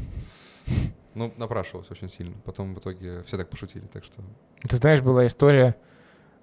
[1.16, 2.36] Ну, напрашивалось очень сильно.
[2.44, 4.22] Потом в итоге все так пошутили, так что...
[4.68, 5.76] Ты знаешь, была история,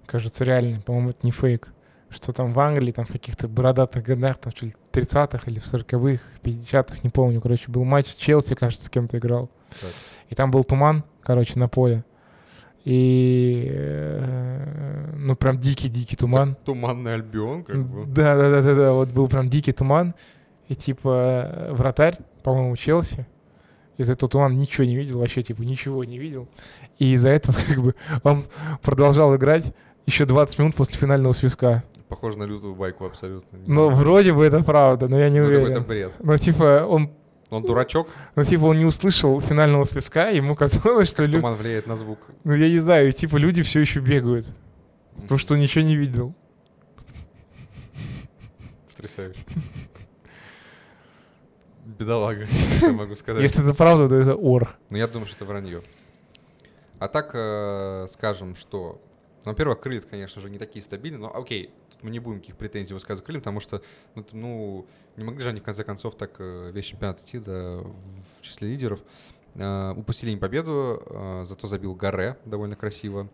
[0.05, 1.71] кажется, реальная, по-моему, это не фейк,
[2.13, 5.65] что там в Англии, там в каких-то бородатых годах, там что ли, 30-х или в
[5.65, 9.49] 40-х, 50-х, не помню, короче, был матч, Челси, кажется, с кем-то играл.
[9.81, 9.91] Так.
[10.29, 12.05] И там был туман, короче, на поле.
[12.85, 16.55] И, э, ну, прям дикий-дикий туман.
[16.55, 18.05] Так Туманный Альбион, как бы.
[18.05, 18.91] Да, да, да, да, да.
[18.93, 20.13] Вот был прям дикий туман.
[20.67, 23.25] И типа вратарь, по-моему, Челси,
[23.97, 26.47] из этого тумана ничего не видел, вообще типа ничего не видел.
[26.99, 28.43] И из-за этого как бы он
[28.81, 29.73] продолжал играть
[30.05, 31.83] еще 20 минут после финального свистка.
[32.13, 33.57] Похоже на лютую байку абсолютно.
[33.65, 35.65] Но вроде бы это правда, но я не Ну, уверен.
[35.65, 36.13] какой-то бред.
[36.19, 37.09] Но типа он,
[37.49, 41.87] Он дурачок, ну типа он не услышал финального свистка, ему казалось, что лю- туман влияет
[41.87, 42.19] на звук.
[42.43, 44.45] ну я не знаю, типа люди все еще бегают,
[45.23, 46.35] потому что он ничего не видел.
[48.95, 49.39] Потрясающе.
[51.99, 52.45] Бедолага,
[52.81, 53.41] я могу сказать.
[53.41, 54.75] Если это правда, то это ор.
[54.91, 55.81] Но я думаю, что это вранье.
[56.99, 59.01] А так, э, скажем, что...
[59.45, 62.55] ну, Во-первых, крылья, конечно же, не такие стабильные, но окей, тут мы не будем каких
[62.55, 63.81] претензий высказывать крыльям, потому что,
[64.15, 64.87] ну, ну,
[65.17, 68.69] не могли же они, в конце концов, так э, весь чемпионат идти, да, в числе
[68.69, 69.01] лидеров.
[69.55, 73.29] Э, упустили им победу, э, зато забил Гаре довольно красиво.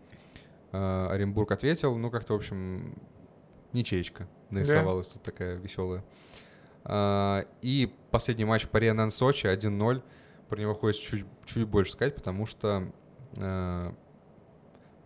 [0.72, 2.94] Э, Оренбург ответил, ну, как-то, в общем,
[3.72, 6.04] ничеечка нарисовалась тут такая веселая.
[6.82, 10.02] А, И последний матч по Ренан Сочи 1-0.
[10.48, 12.90] Про него хочется чуть, чуть больше сказать, потому что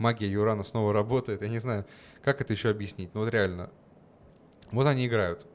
[0.05, 1.41] магия Юрана снова работает.
[1.41, 1.87] Я не знаю,
[2.23, 3.15] как это еще объяснить.
[3.15, 3.71] Ну вот реально.
[4.71, 5.47] Вот они играют.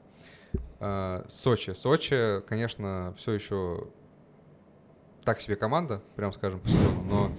[0.80, 1.70] А, Сочи.
[1.70, 3.86] Сочи, конечно, все еще
[5.24, 7.30] так себе команда, прям скажем, по сезону, но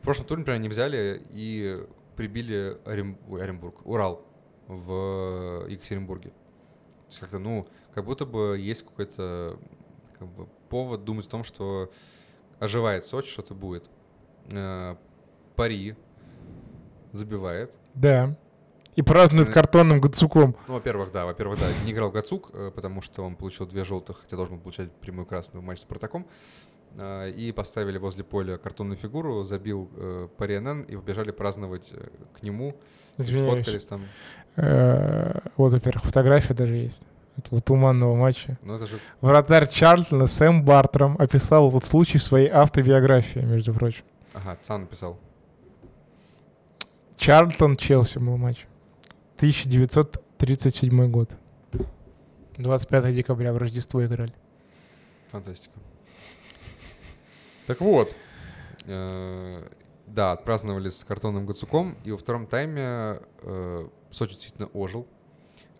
[0.00, 1.86] в прошлом туре, например, они взяли и
[2.16, 4.26] прибили Орем- Оренбург, Урал
[4.66, 6.30] в Екатеринбурге.
[6.30, 9.56] То есть как-то, ну, как будто бы есть какой-то
[10.18, 11.92] как бы, повод думать о том, что
[12.58, 13.88] оживает Сочи, что-то будет.
[14.52, 14.96] Э,
[15.54, 15.94] Пари
[17.12, 17.74] забивает.
[17.94, 18.34] Да.
[18.96, 19.52] И празднует Э.
[19.52, 20.56] картонным гацуком.
[20.68, 24.20] Ну, во-первых, да, во-первых, да, не играл Гацук, э, потому что он получил две желтых,
[24.22, 26.26] хотя должен был получать прямую красную в матче с Спартаком.
[26.96, 29.88] Э, И поставили возле поля картонную фигуру, забил
[30.36, 31.92] Парианен и побежали праздновать
[32.38, 32.74] к нему.
[33.16, 33.54] И Извиняюсь.
[33.54, 34.00] сфоткались там.
[35.56, 37.02] Вот, во-первых, фотография даже есть.
[37.36, 38.58] Этого туманного матча.
[38.62, 44.02] Ну, это же Вратарь Чарльтона Сэм Бартром описал этот случай в своей автобиографии, между прочим.
[44.34, 45.16] Ага, Цан написал.
[47.20, 48.66] Чарльтон Челси был матч.
[49.36, 51.36] 1937 год.
[52.56, 54.32] 25 декабря в Рождество играли.
[55.30, 55.78] Фантастика.
[57.66, 58.16] Так вот,
[58.86, 59.68] э,
[60.06, 65.06] да, отпраздновали с картонным Гацуком, и во втором тайме э, Сочи действительно ожил.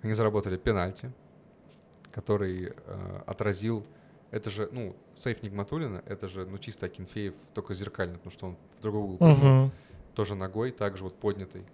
[0.03, 1.11] Они заработали пенальти,
[2.13, 3.87] который э, отразил...
[4.31, 8.57] Это же, ну, сейф Нигматулина, это же, ну, чисто Акинфеев, только зеркально, потому что он
[8.79, 9.71] в другой угол Угу.
[10.21, 11.65] Тоже ногой, также вот поднятый.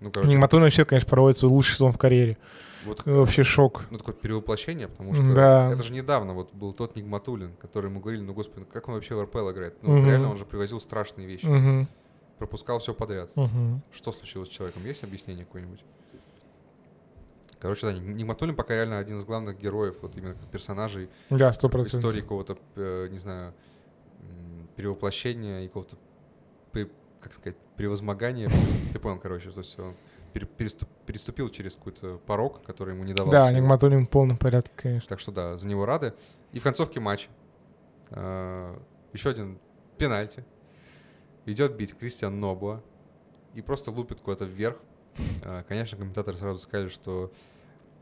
[0.00, 2.38] Ну, короче, Нигматульный все, конечно, проводит свой лучший сезон в карьере.
[2.86, 3.84] вот Вообще шок.
[3.90, 5.70] ну, такое перевоплощение, потому что Да.
[5.72, 8.94] это же недавно вот был тот Нигматулин, который ему говорили, ну, господи, ну как он
[8.94, 9.76] вообще в РПЛ играет?
[9.82, 10.06] Ну, вот Мгм.
[10.08, 11.86] реально он же привозил страшные вещи, Угу.
[12.38, 13.30] пропускал все подряд.
[13.36, 13.80] Угу.
[13.92, 14.84] Что случилось с человеком?
[14.86, 15.84] Есть объяснение какое-нибудь?
[17.60, 21.82] Короче, да, Нигматулин пока реально один из главных героев, вот именно персонажей Да, сто истории
[21.82, 22.14] процентов.
[22.22, 23.52] какого-то, э, не знаю,
[24.76, 25.96] перевоплощения и какого-то,
[27.24, 28.48] как сказать, превозмогания.
[28.92, 29.94] Ты понял, короче, то есть он
[30.32, 33.56] пере- переступ- переступил через какой-то порог, который ему не давал Да, сил.
[33.56, 35.08] Нигматулин в полном порядке, конечно.
[35.08, 36.12] Так что да, за него рады.
[36.52, 37.28] И в концовке матча
[38.10, 39.58] еще один
[39.98, 40.44] пенальти.
[41.46, 42.80] Идет бить Кристиан Нобуа
[43.54, 44.76] и просто лупит куда-то вверх.
[45.42, 47.32] Э, конечно, комментаторы сразу сказали, что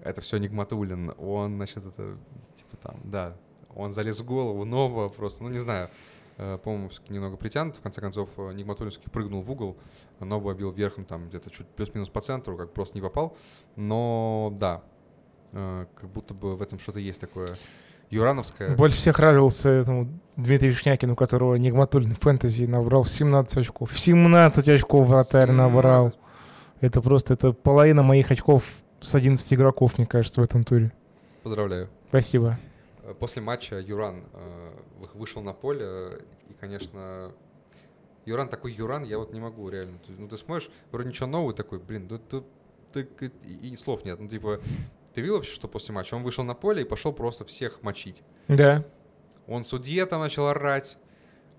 [0.03, 1.13] это все Нигматулин.
[1.19, 2.17] Он, значит, это
[2.55, 3.37] типа там, да,
[3.75, 5.91] он залез в голову Нобуа просто, ну не знаю.
[6.39, 7.77] Э, По-моему, немного притянут.
[7.77, 9.77] В конце концов, э, Нигматулин все-таки прыгнул в угол.
[10.21, 13.37] Нобуа бил верхом там где-то чуть плюс-минус по центру, как просто не попал.
[13.77, 14.83] Но да,
[15.53, 17.51] э, как будто бы в этом что-то есть такое
[18.11, 18.77] юрановское.
[18.77, 23.99] Больше всех радовался этому Дмитрию Шнякину, которого Нигматулин фэнтези набрал 17 очков.
[23.99, 25.57] 17 очков вратарь 17.
[25.57, 26.13] набрал.
[26.81, 28.65] Это просто, это половина моих очков
[29.01, 30.93] с 11 игроков, мне кажется, в этом туре.
[31.43, 31.89] Поздравляю.
[32.09, 32.59] Спасибо.
[33.03, 37.33] Э, После матча Юран э, вы- вышел на поле, э, и, конечно,
[38.25, 39.99] Юран такой Юран, я вот не могу реально.
[40.09, 42.19] Ну, ты смотришь, вроде ничего нового такой, блин, да
[42.93, 44.21] так и, и слов нет.
[44.21, 44.61] Ну, типа,
[45.15, 46.15] ты видел вообще, что после матча?
[46.15, 48.23] Он вышел на поле и пошел просто всех мочить.
[48.49, 48.85] Да.
[49.47, 50.99] Он судье там начал орать.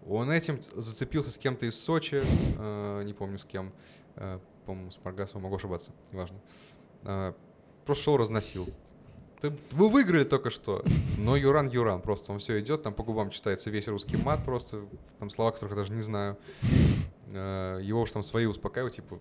[0.08, 2.22] Он этим зацепился с кем-то из Сочи,
[2.60, 3.74] э, не помню с кем,
[4.16, 6.38] э, по-моему, с Маргасовым, могу ошибаться, неважно.
[7.04, 7.34] Э,
[7.86, 8.68] просто шоу разносил.
[9.44, 10.86] Ты- вы выиграли только что,
[11.18, 14.86] но Юран Юран, просто он все идет, там по губам читается весь русский мат просто,
[15.20, 16.38] там слова, которых я даже не знаю.
[17.34, 19.20] Э, его уж там свои успокаивают, типа,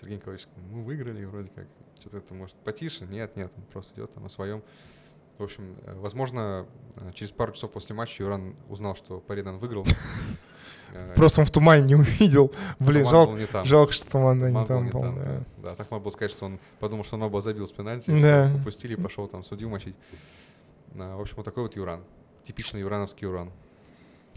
[0.00, 1.68] Сергей Николаевич, мы выиграли вроде как,
[2.00, 4.64] что-то это может потише, нет, нет, он просто идет там о своем.
[5.38, 9.86] В общем, э, возможно, э, через пару часов после матча Юран узнал, что Паридан выиграл.
[10.94, 12.52] Э, Просто он в тумане не увидел.
[12.78, 15.00] Блин, туман жалко, был жалко, что туман да, не был там был.
[15.02, 15.44] там, да.
[15.62, 15.74] да.
[15.74, 18.50] Так можно было сказать, что он подумал, что Ноба забил с пенальти, Да.
[18.54, 19.96] упустили и пошел там судью мочить.
[20.96, 22.00] А, В общем, вот такой вот Юран.
[22.44, 23.50] Типичный юрановский Юран.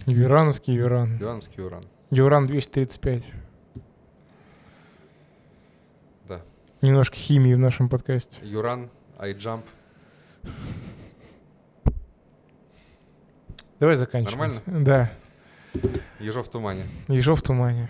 [0.06, 1.18] Юрановский Юран.
[1.20, 1.84] Юрановский Юран.
[2.10, 3.24] Юран 235.
[6.28, 6.42] Да.
[6.82, 8.38] Немножко химии в нашем подкасте.
[8.42, 8.90] Юран,
[9.20, 9.66] айджамп.
[13.80, 14.36] Давай заканчивать.
[14.36, 14.62] Нормально?
[14.66, 15.12] Да.
[16.20, 16.84] Ежов в тумане.
[17.08, 17.90] Ежов в тумане.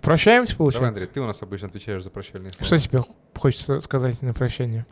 [0.00, 0.88] Прощаемся, Давай, получается?
[1.02, 2.64] Андрей, ты у нас обычно отвечаешь за прощальные слова.
[2.66, 3.04] Что тебе
[3.38, 4.84] хочется сказать на прощание?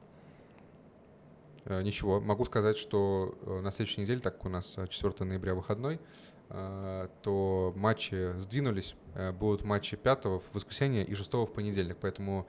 [1.64, 5.12] Э, Ничего, могу сказать, что э, на следующей неделе, так как у нас э, 4
[5.28, 6.00] ноября выходной,
[6.48, 8.94] э, то матчи сдвинулись.
[9.14, 12.46] Э, Будут матчи 5 в воскресенье и 6 в понедельник, поэтому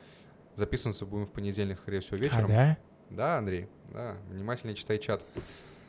[0.56, 2.46] записываться будем в понедельник, скорее всего, вечером.
[2.46, 2.78] А, да?
[3.10, 5.24] Да, Андрей, да, внимательнее читай чат.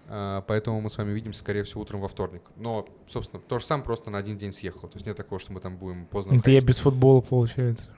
[0.08, 2.42] А, Поэтому мы с вами увидимся, скорее всего, утром во вторник.
[2.56, 4.88] Но, собственно, то же самое, просто на один день съехало.
[4.88, 7.88] То есть нет такого, что мы там будем поздно Это я без футбола, получается.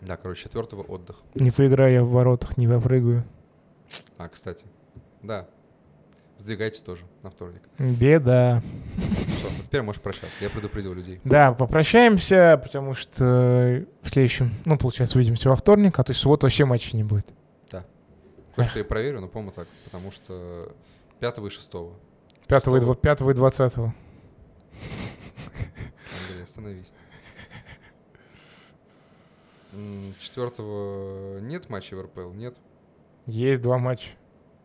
[0.00, 1.16] Да, короче, четвертого отдых.
[1.34, 3.24] Не поиграю я в воротах, не попрыгаю.
[4.18, 4.64] А, кстати,
[5.22, 5.48] да.
[6.38, 7.62] Сдвигайтесь тоже на вторник.
[7.78, 8.62] Беда.
[9.28, 10.36] Все, теперь можешь прощаться.
[10.40, 11.20] Я предупредил людей.
[11.24, 16.22] Да, попрощаемся, потому что в следующем, ну, получается, увидимся во вторник, а то есть в
[16.22, 17.26] субботу вообще матча не будет.
[18.56, 19.68] Хочешь, я проверю, но, по-моему, так.
[19.84, 20.72] Потому что
[21.20, 21.94] пятого и шестого.
[22.48, 22.78] 5 и, Шестого.
[22.78, 23.76] дв- 5 и 20.
[23.76, 23.94] Андрей,
[26.44, 26.86] остановись.
[29.72, 32.32] М, Четвертого нет матча в РПЛ?
[32.32, 32.56] Нет?
[33.26, 34.10] Есть два матча.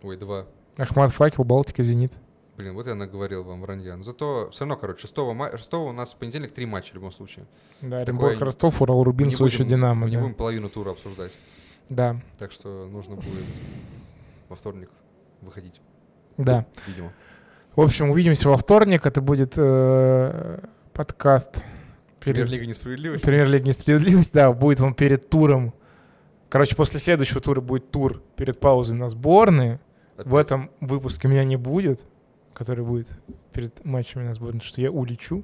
[0.04, 0.48] Ой, два.
[0.78, 2.14] Ахмат Факел, Балтика, Зенит.
[2.58, 3.96] Блин, вот я наговорил вам вранья.
[3.96, 6.96] Но зато все равно, короче, шестого, ма- шестого у нас в понедельник три матча в
[6.96, 7.46] любом случае.
[7.82, 10.02] Да, Такое Оренбург, не- Ростов, Урал, Рубин, не Сочи, Динамо.
[10.06, 10.22] Мы не да.
[10.22, 11.32] будем половину тура обсуждать.
[11.90, 13.46] Да, Так что нужно будет
[14.50, 14.90] во вторник
[15.42, 15.82] выходить,
[16.38, 16.66] да.
[16.88, 17.12] видимо.
[17.76, 19.06] В общем, увидимся во вторник.
[19.06, 20.60] Это будет э,
[20.94, 21.64] подкаст
[22.20, 23.26] перед Премьер-лига несправедливости.
[23.26, 24.34] Премьер-лига несправедливость.
[24.34, 25.74] Да, будет он перед туром.
[26.50, 29.80] Короче, после следующего тура будет тур перед паузой на сборные.
[30.18, 30.46] В Опять.
[30.48, 32.06] этом выпуске меня не будет,
[32.54, 33.10] который будет
[33.54, 35.44] перед матчами на сборной, что я улечу.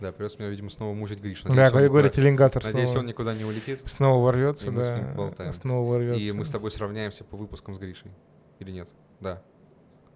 [0.00, 1.44] Да, придется меня, видимо, снова мучить Гришу.
[1.44, 3.80] Да, Надеюсь, он Григорий никуда- Теленгатор Надеюсь, снова, он никуда не улетит.
[3.84, 6.22] снова ворвется, да, снова ворвется.
[6.22, 8.10] И мы с тобой сравняемся по выпускам с Гришей.
[8.58, 8.88] Или нет?
[9.20, 9.42] Да.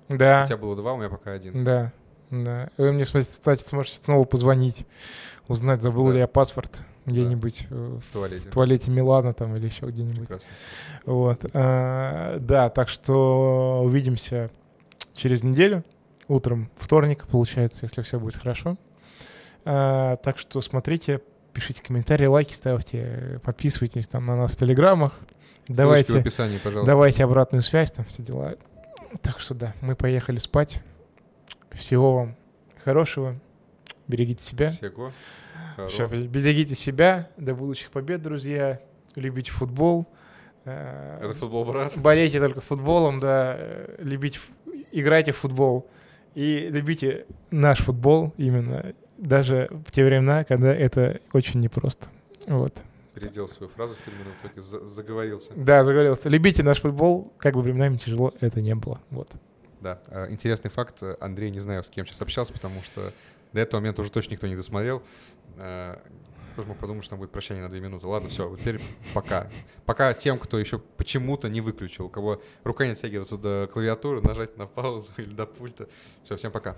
[0.09, 1.65] Да, У тебя было два, у меня пока один.
[1.65, 1.93] да,
[2.31, 2.69] да.
[2.77, 4.87] Вы мне, кстати, сможете снова позвонить,
[5.49, 6.13] узнать, забыл Да.
[6.13, 8.49] ли я паспорт где-нибудь э, В туалете.
[8.51, 10.21] в туалете Милана там или еще где-нибудь.
[10.29, 10.49] Прекрасно.
[11.07, 11.47] Вот.
[11.55, 14.51] а, Да, так что увидимся
[15.15, 15.85] через неделю,
[16.29, 18.77] утром вторник, получается, если все будет хорошо.
[19.65, 21.21] А, Так что смотрите,
[21.53, 25.13] пишите комментарии, лайки ставьте, подписывайтесь там на нас в телеграммах.
[25.67, 26.91] Ссылочки в Давайте, описании, пожалуйста.
[26.91, 28.57] давайте обратную связь, там все дела.
[29.23, 30.83] Так что да, мы поехали спать.
[31.71, 32.37] Всего вам
[32.85, 33.37] хорошего.
[34.09, 34.71] Берегите себя.
[34.71, 35.13] Всего.
[35.77, 36.09] Хорошего.
[36.17, 37.29] берегите себя.
[37.37, 38.81] До будущих побед, друзья.
[39.15, 40.09] Любите футбол.
[40.65, 41.97] Э, Это футбол, брат.
[41.97, 43.57] Болейте только футболом, да.
[43.99, 44.41] Любите,
[44.91, 45.89] играйте в футбол.
[46.35, 52.07] И любите наш футбол именно, даже в те времена, когда это очень непросто.
[52.47, 52.75] Вот.
[53.15, 55.53] Переделал свою фразу фирменную, только за- заговорился.
[55.55, 56.29] Да, заговорился.
[56.29, 59.01] Любите наш футбол, как бы временами тяжело это не было.
[59.11, 59.29] Вот.
[59.81, 60.01] Да.
[60.09, 61.03] а, Интересный факт.
[61.21, 63.13] Андрей, не знаю, с кем сейчас общался, потому что
[63.53, 65.03] до этого момента уже точно никто не досмотрел.
[65.59, 66.01] А,
[66.53, 68.07] Кто же мог подумать, что там будет прощание на две минуты.
[68.07, 68.81] Ладно, все, вот теперь
[69.15, 69.49] пока.
[69.87, 74.57] Пока тем, кто еще почему-то не выключил, у кого рука не оттягивается до клавиатуры, нажать
[74.57, 75.89] на паузу или до пульта.
[76.25, 76.77] Все, всем пока.